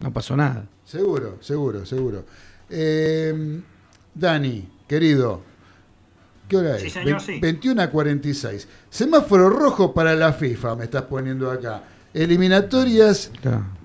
[0.00, 0.66] no pasó nada.
[0.84, 2.24] Seguro, seguro, seguro.
[2.68, 3.60] Eh,
[4.14, 5.40] Dani, querido,
[6.48, 6.82] ¿qué hora es?
[6.82, 7.40] Sí, señor, Ve- sí.
[7.40, 8.66] 21 a 46.
[8.90, 11.84] Semáforo rojo para la FIFA, me estás poniendo acá.
[12.12, 13.30] Eliminatorias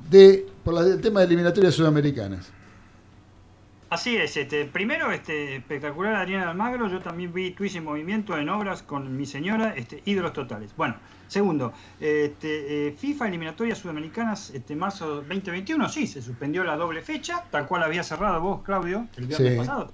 [0.09, 2.47] de, por la- el tema de eliminatorias sudamericanas.
[3.91, 8.47] Así es, este, primero este espectacular Adriana Almagro, yo también vi Twitch en movimiento en
[8.47, 10.73] obras con mi señora, este, ídolos totales.
[10.77, 10.95] Bueno,
[11.27, 17.43] segundo, este, eh, FIFA eliminatorias sudamericanas, este, marzo 2021, sí, se suspendió la doble fecha,
[17.51, 19.57] tal cual había cerrado vos, Claudio, el viernes Sí.
[19.57, 19.91] pasado.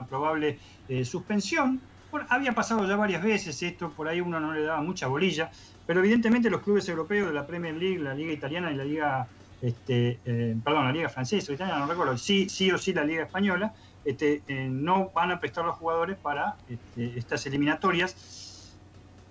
[0.00, 1.80] Una probable eh, suspensión.
[2.10, 5.52] Bueno, había pasado ya varias veces esto, por ahí uno no le daba mucha bolilla,
[5.86, 9.28] pero evidentemente los clubes europeos de la Premier League, la Liga Italiana y la Liga
[9.62, 13.04] este, eh, perdón, la Liga Francesa o Italiana, no recuerdo, sí, sí o sí la
[13.04, 18.76] Liga Española, este, eh, no van a prestar los jugadores para este, estas eliminatorias.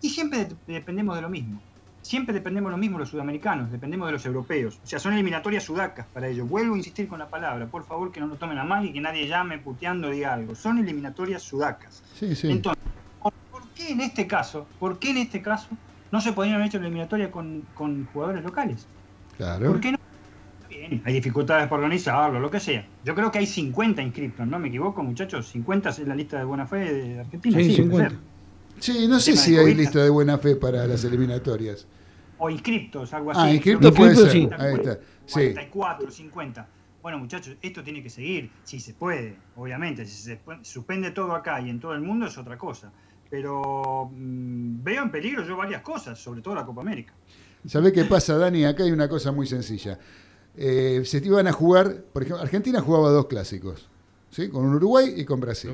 [0.01, 1.61] Y siempre de- dependemos de lo mismo.
[2.01, 4.79] Siempre dependemos de lo mismo los sudamericanos, dependemos de los europeos.
[4.83, 6.47] O sea, son eliminatorias sudacas para ellos.
[6.47, 8.93] Vuelvo a insistir con la palabra, por favor que no lo tomen a mal y
[8.93, 10.55] que nadie llame puteando diga algo.
[10.55, 12.03] Son eliminatorias sudacas.
[12.13, 12.49] Sí, sí.
[12.49, 12.81] Entonces,
[13.21, 15.67] ¿por, por qué en este caso, por qué en este caso
[16.11, 18.87] no se podrían haber hecho la eliminatoria con, con jugadores locales?
[19.35, 19.67] claro.
[19.71, 19.97] ¿Por qué no?
[21.05, 22.85] Hay dificultades para organizarlo, lo que sea.
[23.03, 25.47] Yo creo que hay 50 inscriptos, ¿no me equivoco, muchachos?
[25.49, 27.57] 50 es la lista de buena fe de Argentina.
[27.57, 28.09] Sí, puede 50.
[28.09, 28.19] ser.
[28.79, 29.77] Sí, no sé si hay COVID.
[29.77, 31.87] lista de buena fe para las eliminatorias.
[32.37, 33.39] O inscriptos, algo así.
[33.41, 34.31] Ah, inscriptos puede ser.
[34.31, 34.99] 50, Ahí está.
[35.25, 35.33] Sí.
[35.53, 36.67] 44, 50.
[37.01, 40.05] Bueno, muchachos, esto tiene que seguir, si se puede, obviamente.
[40.05, 42.91] Si se suspende todo acá y en todo el mundo es otra cosa.
[43.29, 47.13] Pero mm, veo en peligro yo varias cosas, sobre todo la Copa América.
[47.65, 48.65] ¿Sabés qué pasa, Dani?
[48.65, 49.99] Acá hay una cosa muy sencilla.
[50.57, 53.87] Eh, se iban a jugar, por ejemplo, Argentina jugaba dos clásicos,
[54.31, 54.49] ¿sí?
[54.49, 55.71] con Uruguay y con Brasil.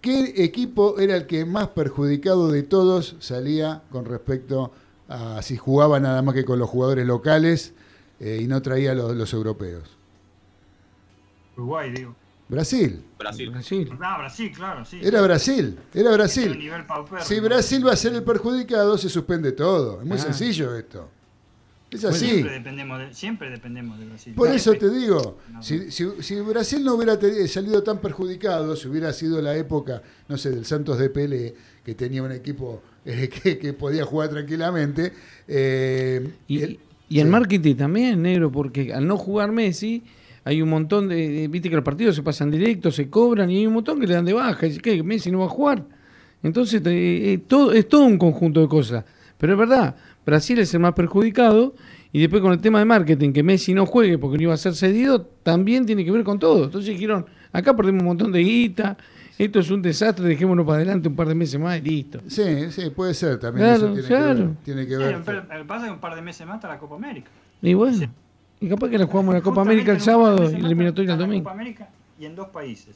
[0.00, 4.72] ¿Qué equipo era el que más perjudicado de todos salía con respecto
[5.08, 7.72] a si jugaba nada más que con los jugadores locales
[8.20, 9.90] eh, y no traía los, los europeos?
[11.56, 12.14] Uruguay, digo.
[12.48, 13.02] Brasil.
[13.18, 13.50] Brasil.
[13.50, 13.90] Brasil.
[14.00, 15.00] Ah, Brasil, claro, sí.
[15.02, 16.58] Era Brasil, era un Brasil.
[16.58, 16.84] nivel.
[17.22, 20.00] Si Brasil va a ser el perjudicado, se suspende todo.
[20.00, 20.20] Es muy Ah.
[20.20, 21.08] sencillo esto.
[21.94, 22.26] Es así.
[22.26, 24.34] Siempre dependemos de, siempre dependemos de Brasil.
[24.34, 25.62] Por eso te digo, No.
[25.62, 27.16] si, si- si Brasil no hubiera
[27.46, 31.94] salido tan perjudicado, si hubiera sido la época, no sé, del Santos de Pelé, que
[31.94, 35.12] tenía un equipo eh, que, que podía jugar tranquilamente.
[35.48, 36.78] eh, Y, el-
[37.08, 37.30] y el sí.
[37.30, 40.02] marketing también, negro, porque al no jugar Messi,
[40.42, 43.58] hay un montón de, de- Viste que los partidos se pasan directos, se cobran y
[43.58, 44.66] hay un montón que le dan de baja.
[44.66, 45.02] Y dice, ¿qué?
[45.02, 45.84] Messi no va a jugar.
[46.42, 49.04] Entonces, eh, eh, todo, es todo un conjunto de cosas.
[49.38, 49.96] Pero es verdad,
[50.26, 51.74] Brasil es el más perjudicado.
[52.12, 54.56] Y después con el tema de marketing, que Messi no juegue porque no iba a
[54.56, 56.66] ser cedido, también tiene que ver con todo.
[56.66, 58.96] Entonces dijeron, acá perdimos un montón de guita,
[59.36, 62.20] esto es un desastre, dejémonos para adelante un par de meses más y listo.
[62.28, 63.66] Sí, sí, puede ser también.
[63.66, 64.34] Claro, eso tiene, claro.
[64.36, 65.22] que ver, tiene que Sí, ver.
[65.26, 67.30] pero el pasa es que un par de meses más está la Copa América.
[67.60, 68.08] Y bueno, Sí.
[68.60, 71.42] y capaz que la jugamos la Copa América el sábado y la eliminatoria el domingo.
[71.42, 71.88] Copa América
[72.20, 72.94] y en dos países.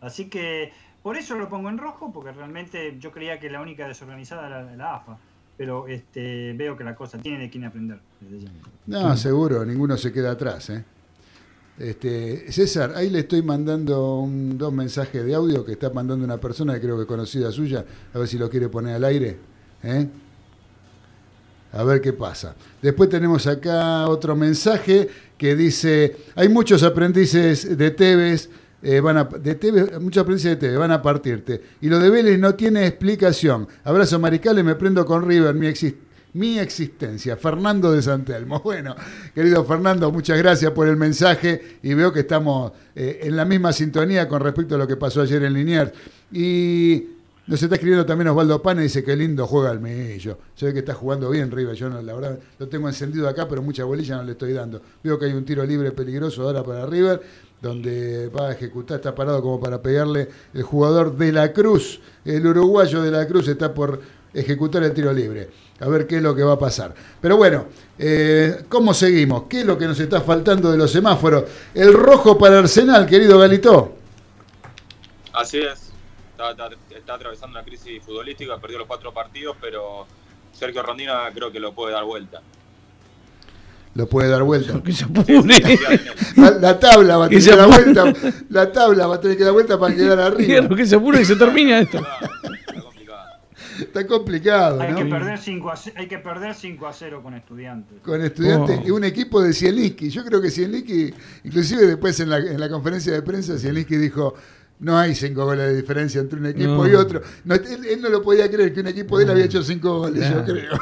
[0.00, 0.72] Así que
[1.02, 4.74] por eso lo pongo en rojo, porque realmente yo creía que la única desorganizada era
[4.74, 5.18] la AFA.
[5.56, 7.98] Pero este, veo que la cosa tiene de quién aprender.
[8.20, 8.48] desde.
[8.86, 10.68] No, seguro, ninguno se queda atrás.
[10.70, 10.84] ¿eh?
[11.78, 16.38] Este, César, ahí le estoy mandando un- dos mensajes de audio que está mandando una
[16.38, 19.36] persona que creo que conocida suya, a ver si lo quiere poner al aire.
[19.82, 20.08] ¿eh?
[21.72, 22.54] A ver qué pasa.
[22.80, 28.48] Después tenemos acá otro mensaje que dice, hay muchos aprendices de Tevez,
[28.84, 31.60] eh, van a, de Tevez, muchos aprendices de Tevez, van a partirte.
[31.80, 33.66] Y lo de Vélez no tiene explicación.
[33.82, 35.96] Abrazo maricales, me prendo con River, mi, exis-
[36.34, 37.36] mi existencia.
[37.36, 38.60] Fernando de Santelmo.
[38.64, 38.94] Bueno,
[39.34, 43.72] querido Fernando, muchas gracias por el mensaje y veo que estamos eh, en la misma
[43.72, 45.92] sintonía con respecto a lo que pasó ayer en Liniers.
[46.32, 47.06] Y
[47.46, 50.38] nos está escribiendo también Osvaldo Pana y dice que lindo juega el Millo.
[50.54, 51.74] Se ve que está jugando bien River.
[51.74, 54.80] Yo no, la verdad lo tengo encendido acá, pero mucha bolilla no le estoy dando.
[55.02, 57.20] Veo que hay un tiro libre peligroso ahora para River,
[57.64, 61.98] donde va a ejecutar, está parado como para pegarle el jugador de la Cruz.
[62.24, 64.00] El uruguayo de la Cruz está por
[64.34, 65.48] ejecutar el tiro libre.
[65.80, 66.94] A ver qué es lo que va a pasar.
[67.20, 67.66] Pero bueno,
[67.98, 69.44] eh, ¿cómo seguimos?
[69.48, 71.44] ¿Qué es lo que nos está faltando de los semáforos?
[71.74, 73.94] El rojo para Arsenal, querido Galito.
[75.32, 75.90] Así es.
[76.38, 76.50] Está,
[76.90, 80.06] está- atravesando una crisis futbolística, perdió los cuatro partidos, pero
[80.52, 82.40] Sergio Rondina creo que lo puede dar vuelta.
[83.94, 84.80] Lo puede dar vuelta.
[84.84, 85.06] Que se.
[86.36, 88.12] La, la tabla va a Que tener que dar vuelta.
[88.50, 90.60] La tabla va a tener que dar vuelta para quedar arriba.
[90.60, 91.98] Claro, que se apure y se termina esto.
[91.98, 93.20] Está complicado.
[93.80, 95.10] Está complicado, Hay, que ¿no?
[95.10, 98.00] perder 5 a, hay que perder 5 a 0 con estudiantes.
[98.02, 98.86] Con estudiantes Oh.
[98.86, 100.10] y un equipo de Zielinski.
[100.10, 101.12] Yo creo que Zielinski,
[101.44, 104.34] inclusive después en la, en la conferencia de prensa, Zielinski dijo.
[104.80, 106.88] No hay cinco goles de diferencia entre un equipo No.
[106.88, 107.22] y otro.
[107.44, 110.00] No, él, él no lo podía creer que un equipo de él había hecho cinco
[110.00, 110.78] goles, yo creo.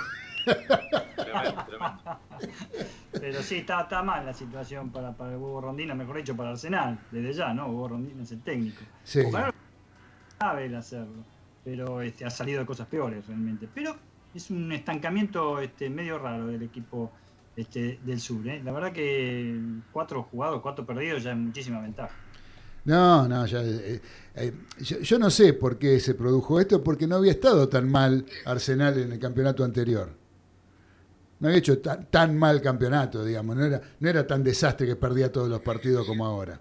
[1.15, 2.19] Tremendo, tremendo.
[3.21, 6.51] Pero sí, está, está mal la situación para, para el Hugo Rondina, mejor dicho, para
[6.51, 6.99] Arsenal.
[7.11, 7.69] Desde ya, ¿no?
[7.69, 8.83] Hugo Rondina es el técnico.
[9.05, 9.21] Sí.
[9.27, 9.53] Ojalá
[10.39, 11.25] sabe el hacerlo.
[11.65, 13.69] Pero este, ha salido de cosas peores realmente.
[13.73, 13.97] Pero
[14.35, 17.13] es un estancamiento este, medio raro del equipo
[17.57, 18.47] este, del sur.
[18.49, 18.63] ¿eh?
[18.65, 19.59] La verdad que
[19.93, 22.15] cuatro jugados, cuatro perdidos ya es muchísima ventaja.
[22.85, 24.01] No, no, ya, eh,
[24.35, 27.89] eh, yo, yo no sé por qué se produjo esto, porque no había estado tan
[27.89, 30.22] mal Arsenal en el campeonato anterior.
[31.43, 34.97] No había hecho tan, tan mal campeonato, digamos, no era, no era tan desastre que
[34.97, 36.59] perdía todos los partidos como ahora.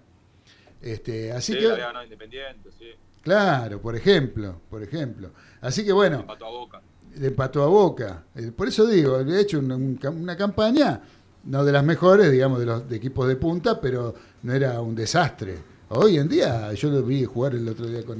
[0.80, 2.86] Este, así Sí, que, le había ganado Independiente, sí.
[3.22, 5.30] claro, por ejemplo, por ejemplo.
[5.60, 6.80] Así que bueno, Empató a Boca.
[7.16, 8.24] le empató a Boca.
[8.34, 11.00] Eh, Por eso digo, le he hecho un- un cam- una campaña,
[11.44, 14.94] no de las mejores, digamos, de los de equipos de punta, pero no era un
[14.96, 15.58] desastre.
[15.90, 18.18] Hoy en día, yo lo vi jugar el otro día con,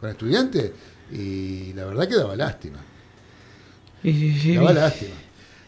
[0.00, 0.72] con estudiantes
[1.12, 2.78] y la verdad que daba lástima.
[4.02, 5.14] Daba lástima.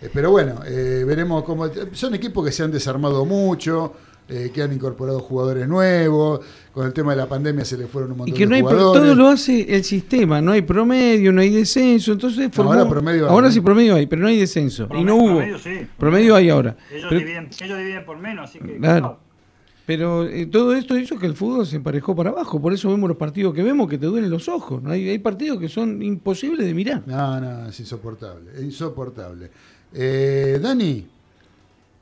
[0.02, 1.68] Eh, pero bueno, eh, veremos cómo.
[1.92, 3.92] Son equipos que se han desarmado mucho,
[4.28, 6.40] eh, que han incorporado jugadores nuevos.
[6.72, 8.56] Con el tema de la pandemia se le fueron un Y montón que no de
[8.56, 9.02] hay jugadores.
[9.02, 13.24] todo lo hace el sistema, no hay promedio, no hay descenso, entonces formó- ahora promedio
[13.26, 13.52] hay, ahora ¿no?
[13.52, 15.26] sí promedio hay, pero no hay descenso y no hubo.
[15.38, 15.86] promedio sí.
[15.98, 16.76] Promedio hay ahora.
[16.92, 18.76] Ellos, Pero- dividen, ellos dividen por menos, así que.
[18.78, 19.18] Claro.
[19.86, 22.62] Pero eh, todo esto hizo que el fútbol se emparejó para abajo.
[22.62, 24.80] Por eso vemos los partidos que vemos que te duelen los ojos.
[24.80, 24.92] ¿no?
[24.92, 27.02] Hay, hay partidos que son imposibles de mirar.
[27.06, 29.50] No, no, es insoportable, es insoportable.
[29.92, 31.08] Eh, Dani,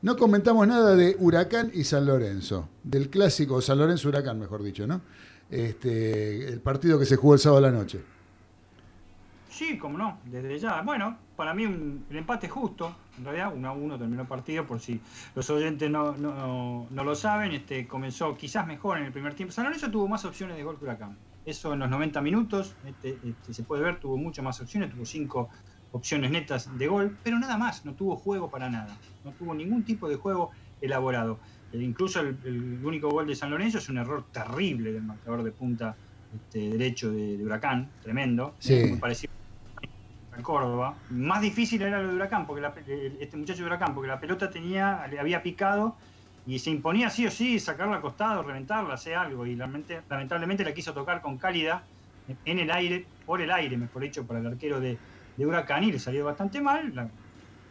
[0.02, 4.86] no comentamos nada de Huracán y San Lorenzo, del clásico San Lorenzo Huracán, mejor dicho,
[4.86, 5.00] ¿no?
[5.50, 8.00] Este, el partido que se jugó el sábado a la noche.
[9.50, 10.82] Sí, como no, desde ya.
[10.82, 14.64] Bueno, para mí un, el empate justo, en realidad 1 a 1 terminó el partido,
[14.64, 15.00] por si
[15.34, 19.52] los oyentes no, no, no lo saben, este comenzó quizás mejor en el primer tiempo.
[19.52, 21.16] San Lorenzo tuvo más opciones de gol que Huracán.
[21.44, 25.06] Eso en los 90 minutos, este, este, se puede ver, tuvo muchas más opciones, tuvo
[25.06, 25.48] cinco
[25.90, 29.84] opciones netas de gol, pero nada más, no tuvo juego para nada, no tuvo ningún
[29.84, 31.40] tipo de juego elaborado.
[31.72, 35.42] Eh, incluso el, el único gol de San Lorenzo es un error terrible del marcador
[35.42, 35.96] de punta
[36.30, 38.84] este, derecho de, de Huracán, tremendo, Sí.
[38.88, 39.32] muy parecido
[40.30, 41.02] al Córdoba.
[41.08, 42.74] Más difícil era lo de Huracán, porque la-
[43.20, 45.96] este muchacho de Huracán, porque la pelota tenía, le había picado
[46.44, 49.46] y se imponía sí o sí sacarla al costado, reventarla, hacer algo.
[49.46, 51.86] Y lamentablemente la quiso tocar con cálida
[52.44, 55.00] en el aire, por el aire, mejor dicho, para el arquero de,
[55.38, 57.10] de Huracán y le salió bastante mal.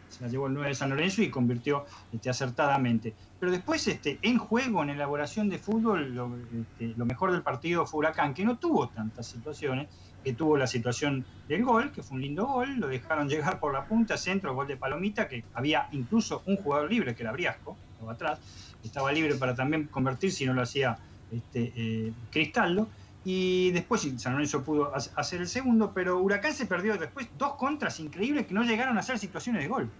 [0.08, 3.14] Se la llevó el 9 de San Lorenzo y convirtió este, acertadamente.
[3.38, 7.86] Pero después, este, en juego, en elaboración de fútbol, lo, este, lo mejor del partido
[7.86, 9.88] fue Huracán, que no tuvo tantas situaciones,
[10.24, 13.74] que tuvo la situación del gol, que fue un lindo gol, lo dejaron llegar por
[13.74, 17.76] la punta, centro, gol de Palomita, que había incluso un jugador libre, que era Briasco,
[17.92, 18.40] estaba atrás,
[18.82, 20.98] estaba libre para también convertir si no lo hacía
[21.30, 22.88] este, eh, Cristaldo.
[23.24, 27.28] Y después sí, San Lorenzo pudo ha- hacer el segundo, pero Huracán se perdió después
[27.36, 29.90] dos contras increíbles que no llegaron a ser situaciones de gol.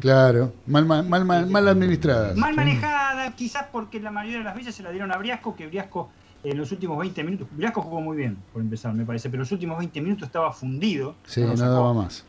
[0.00, 2.36] Claro, mal, mal, mal, mal, mal administradas.
[2.36, 5.66] Mal manejada, quizás porque la mayoría de las veces se la dieron a Briasco, que
[5.66, 6.10] Briasco
[6.44, 9.44] en los últimos 20 minutos, Briasco jugó muy bien, por empezar, me parece, pero en
[9.44, 11.14] los últimos 20 minutos estaba fundido.
[11.24, 11.70] Sí, no sacó.
[11.72, 12.24] daba más.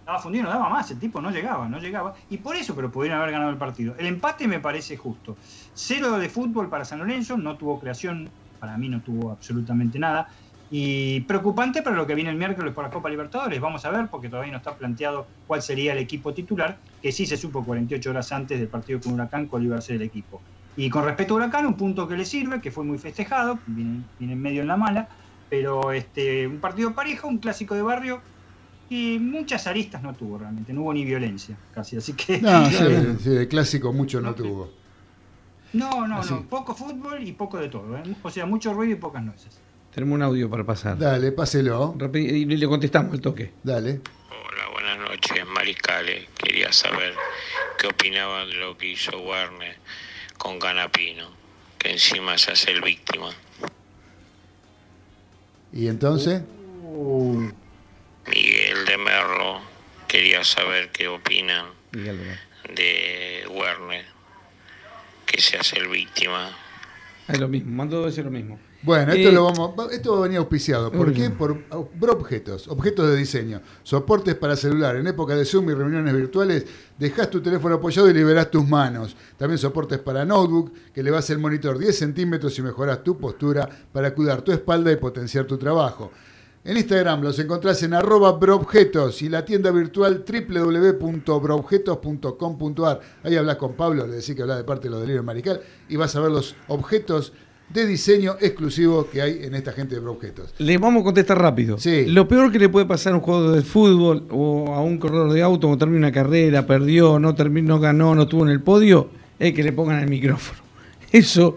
[0.00, 2.14] Estaba fundido, no daba más, el tipo no llegaba, no llegaba.
[2.30, 3.94] Y por eso, pero pudieron haber ganado el partido.
[3.98, 5.36] El empate me parece justo.
[5.72, 8.28] Cero de fútbol para San Lorenzo, no tuvo creación,
[8.58, 10.28] para mí no tuvo absolutamente nada.
[10.70, 13.60] Y preocupante para lo que viene el miércoles por la Copa Libertadores.
[13.60, 17.26] Vamos a ver, porque todavía no está planteado cuál sería el equipo titular, que sí
[17.26, 20.40] se supo 48 horas antes del partido con Huracán cuál iba a ser el equipo.
[20.76, 24.02] Y con respecto a Huracán, un punto que le sirve, que fue muy festejado, viene,
[24.18, 25.08] viene medio en la mala,
[25.48, 28.20] pero este, un partido parejo, un clásico de barrio,
[28.90, 32.76] y muchas aristas no tuvo realmente, no hubo ni violencia casi, así que No, sí,
[33.20, 34.70] sí, de clásico mucho no tuvo.
[35.74, 36.32] No, no, Así.
[36.32, 38.02] no, poco fútbol y poco de todo, ¿eh?
[38.22, 39.58] o sea, mucho ruido y pocas nueces.
[39.94, 40.98] Tenemos un audio para pasar.
[40.98, 41.94] Dale, páselo.
[42.14, 43.52] Y le contestamos al toque.
[43.62, 44.00] Dale.
[44.28, 46.26] Hola, buenas noches, Mariscales.
[46.36, 47.14] Quería saber
[47.78, 49.76] qué opinaban de lo que hizo Werner
[50.36, 51.28] con Canapino,
[51.78, 53.30] que encima se hace el víctima.
[55.72, 56.42] ¿Y entonces?
[58.26, 59.60] Miguel de Merlo,
[60.08, 62.18] quería saber qué opinan Miguel
[62.74, 64.04] de Werner,
[65.34, 66.50] que se hace el víctima.
[67.26, 68.58] Es lo mismo, mandó a decir lo mismo.
[68.82, 70.92] Bueno, esto Eh, lo vamos, va- esto va a venir auspiciado.
[70.92, 71.30] ¿Por qué?
[71.30, 71.58] Por
[72.10, 74.96] Objetos, objetos de diseño, soportes para celular.
[74.96, 76.66] En época de Zoom y reuniones virtuales,
[76.98, 79.16] dejas tu teléfono apoyado y liberás tus manos.
[79.38, 83.66] También soportes para notebook, que le vas el monitor 10 centímetros y mejoras tu postura
[83.90, 86.12] para cuidar tu espalda y potenciar tu trabajo.
[86.66, 93.00] En Instagram los encontrás en arroba broobjetos y la tienda virtual www.broobjetos.com.ar.
[93.22, 95.60] Ahí hablas con Pablo, le decís que hablas de parte de los delirios marical
[95.90, 97.34] y vas a ver los objetos
[97.68, 100.54] de diseño exclusivos que hay en esta gente de Broobjetos.
[100.58, 101.76] Le vamos a contestar rápido.
[101.78, 102.06] Sí.
[102.06, 105.32] Lo peor que le puede pasar a un jugador de fútbol o a un corredor
[105.32, 108.62] de auto cuando termina una carrera, perdió, no terminó, no ganó, no estuvo en el
[108.62, 110.60] podio, es que le pongan el micrófono.
[111.12, 111.56] Eso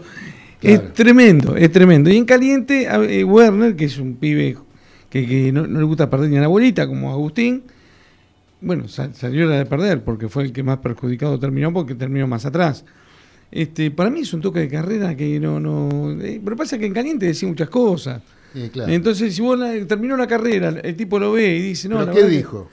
[0.60, 0.82] Claro.
[0.86, 2.10] es tremendo, es tremendo.
[2.10, 4.56] Y en caliente, eh, Werner, que es un pibe
[5.10, 7.62] que, que no, no le gusta perder ni a la bolita, como Agustín,
[8.60, 12.26] bueno, sal- salió la de perder porque fue el que más perjudicado terminó porque terminó
[12.26, 12.84] más atrás.
[13.50, 16.10] Este, para mí es un toque de carrera que no, no.
[16.22, 18.20] eh, pero pasa que en caliente decía muchas cosas.
[18.54, 18.92] Y claro.
[18.92, 22.06] Entonces, si vos la- terminó la carrera, el tipo lo ve y dice, no, ¿Pero
[22.08, 22.68] la qué que- dijo?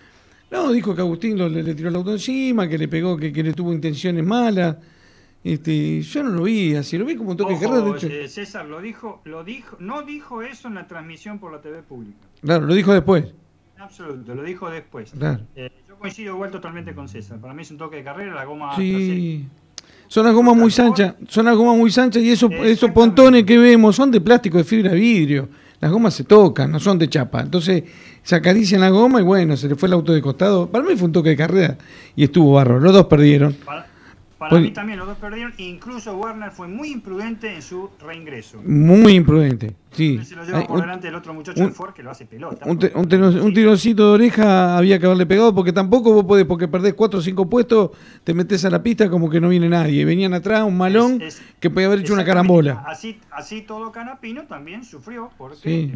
[0.52, 3.32] no, dijo que Agustín lo- le, le tiró el auto encima, que le pegó, que,
[3.32, 4.76] que le tuvo intenciones malas.
[5.46, 7.92] Este, yo no lo vi así, lo vi como un toque de Ojo, carrera.
[7.92, 11.52] De hecho, eh, César lo dijo, lo dijo, no dijo eso en la transmisión por
[11.52, 12.18] la TV pública.
[12.42, 13.26] claro, lo dijo después.
[13.78, 15.12] Absoluto, lo dijo después.
[15.12, 15.44] Claro.
[15.56, 17.38] Eh, yo coincido igual totalmente con César.
[17.40, 18.76] Para mí es un toque de carrera, la goma.
[18.76, 19.46] Sí.
[20.08, 23.60] Son las gomas muy anchas, son las gomas muy anchas y esos, esos pontones que
[23.60, 25.48] vemos son de plástico, de fibra de vidrio.
[25.80, 27.42] Las gomas se tocan, no son de chapa.
[27.42, 27.84] Entonces
[28.24, 30.72] se acarician la goma y bueno, se le fue el auto de costado.
[30.72, 31.78] Para mí fue un toque de carrera
[32.16, 32.80] y estuvo barro.
[32.80, 33.54] Los dos perdieron.
[33.54, 33.94] Para,
[34.38, 35.54] para Pues- mí también los dos perdieron.
[35.58, 38.62] Incluso Werner fue muy imprudente en su reingreso.
[38.64, 39.76] Muy imprudente.
[39.92, 40.20] Sí.
[40.26, 42.26] Se lo lleva por un- delante del otro muchacho un- de Ford que lo hace
[42.26, 42.66] pelota.
[42.66, 46.26] Un, te- un tiro- un tironcito de oreja había que haberle pegado porque tampoco vos
[46.26, 47.92] podés, porque perdés cuatro o cinco puestos,
[48.26, 50.04] te metés a la pista como que no viene nadie.
[50.04, 52.84] Venían atrás un malón Es- es- que podía haber hecho una carambola.
[52.86, 55.94] Así, así todo Canapino también sufrió porque Sí.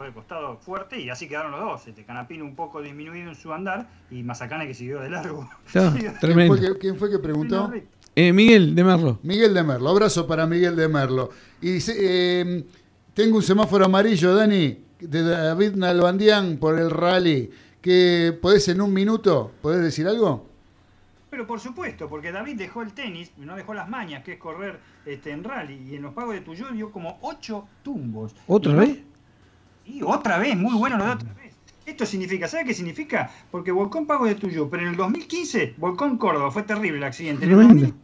[0.00, 1.86] Fue de costado fuerte y así quedaron los dos.
[1.86, 5.46] Este Canapino un poco disminuido en su andar y Mazacane que siguió de largo.
[5.72, 6.56] ¿Quién tremendo.
[6.56, 7.70] fue, que, quién fue que preguntó?
[8.16, 9.18] Eh, Miguel, de Merlo.
[9.22, 9.90] Miguel de Merlo.
[9.90, 11.28] Abrazo para Miguel de Merlo.
[11.60, 12.64] Y dice, eh,
[13.12, 17.50] tengo un semáforo amarillo, Dani, de David Nalbandián por el rally.
[17.82, 19.52] que ¿Podés en un minuto?
[19.60, 20.46] ¿Podés decir algo?
[21.28, 24.80] Pero por supuesto, porque David dejó el tenis, no dejó las mañas, que es correr
[25.04, 25.90] este, en rally.
[25.90, 28.34] Y en los pagos de Tuyó dio como ocho tumbos.
[28.46, 29.09] ¿Otra vez?
[29.92, 31.54] Y otra vez, muy bueno lo de otra vez.
[31.86, 33.30] Esto significa, ¿sabe qué significa?
[33.50, 36.98] Porque volcó en Pago de Tuyó, pero en el 2015 volcó en Córdoba, fue terrible
[36.98, 37.44] el accidente.
[37.44, 37.86] En el Tremendo.
[37.86, 38.00] 2015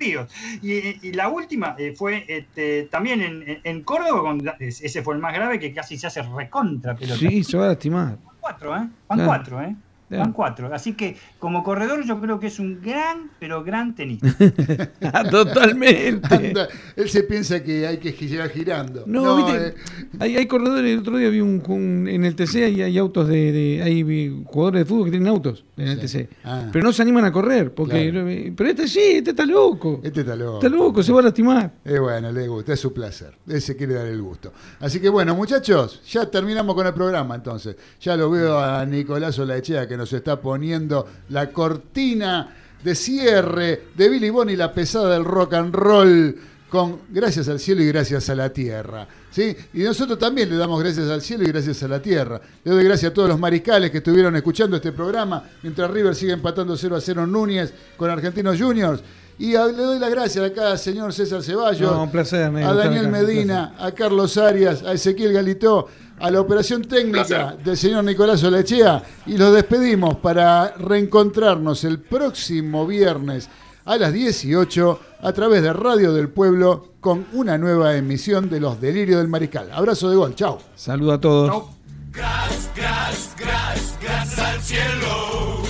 [0.00, 0.32] Ríos.
[0.62, 5.20] Y, y la última eh, fue este, también en, en- Córdoba, con- ese fue el
[5.20, 7.18] más grave, que casi se hace recontra pelota.
[7.20, 8.18] Sí, se va a lastimar.
[8.40, 8.78] cuatro, ¿eh?
[8.80, 9.26] Van Claro.
[9.26, 9.76] cuatro, ¿eh?
[10.10, 10.72] Van cuatro.
[10.72, 14.28] Así que como corredor yo creo que es un gran, pero gran tenista.
[15.12, 16.34] Ah, Totalmente.
[16.34, 19.04] Anda, él se piensa que hay que girar girando.
[19.06, 19.74] No, viste, eh,
[20.20, 23.28] hay, hay corredores, el otro día vi un, un- en el TC hay, hay autos
[23.28, 26.18] de, de- hay jugadores de fútbol que tienen autos en el Sí.
[26.24, 26.68] TC, Ah.
[26.72, 28.26] pero no se animan a correr, porque Claro.
[28.56, 30.58] pero este sí, este está loco, este está loco.
[30.58, 31.72] está loco, se va a lastimar.
[31.84, 33.34] Eh, bueno, le gusta, es su placer.
[33.48, 34.52] Él se quiere dar el gusto.
[34.80, 37.76] Así que bueno, muchachos, ya terminamos con el programa entonces.
[38.00, 44.08] Ya lo veo a Nicolás Olaechea que nos está poniendo la cortina de cierre de
[44.08, 46.36] Billy Bonnie, la pesada del rock and roll,
[46.68, 49.06] con gracias al cielo y gracias a la tierra.
[49.30, 49.56] ¿sí?
[49.74, 52.40] Y nosotros también le damos gracias al cielo y gracias a la tierra.
[52.62, 56.32] Le doy gracias a todos los mariscales que estuvieron escuchando este programa, mientras River sigue
[56.32, 59.02] empatando 0 a 0 en Núñez con Argentinos Juniors.
[59.38, 63.74] Y le doy las gracias acá al señor César Ceballos, No, placer, a Daniel Medina,
[63.78, 65.88] a Carlos Arias, a Ezequiel Galitó,
[66.18, 72.86] a la operación técnica del señor Nicolás Olechea y los despedimos para reencontrarnos el próximo
[72.86, 73.48] viernes
[73.84, 78.80] a las 18 a través de Radio del Pueblo con una nueva emisión de Los
[78.80, 79.70] Delirios del Mariscal.
[79.72, 80.58] Abrazo de gol, chao.
[80.74, 81.50] Saludo a todos.
[81.50, 81.68] Chau.
[82.12, 85.63] Gracias, gracias, gracias, gracias al cielo.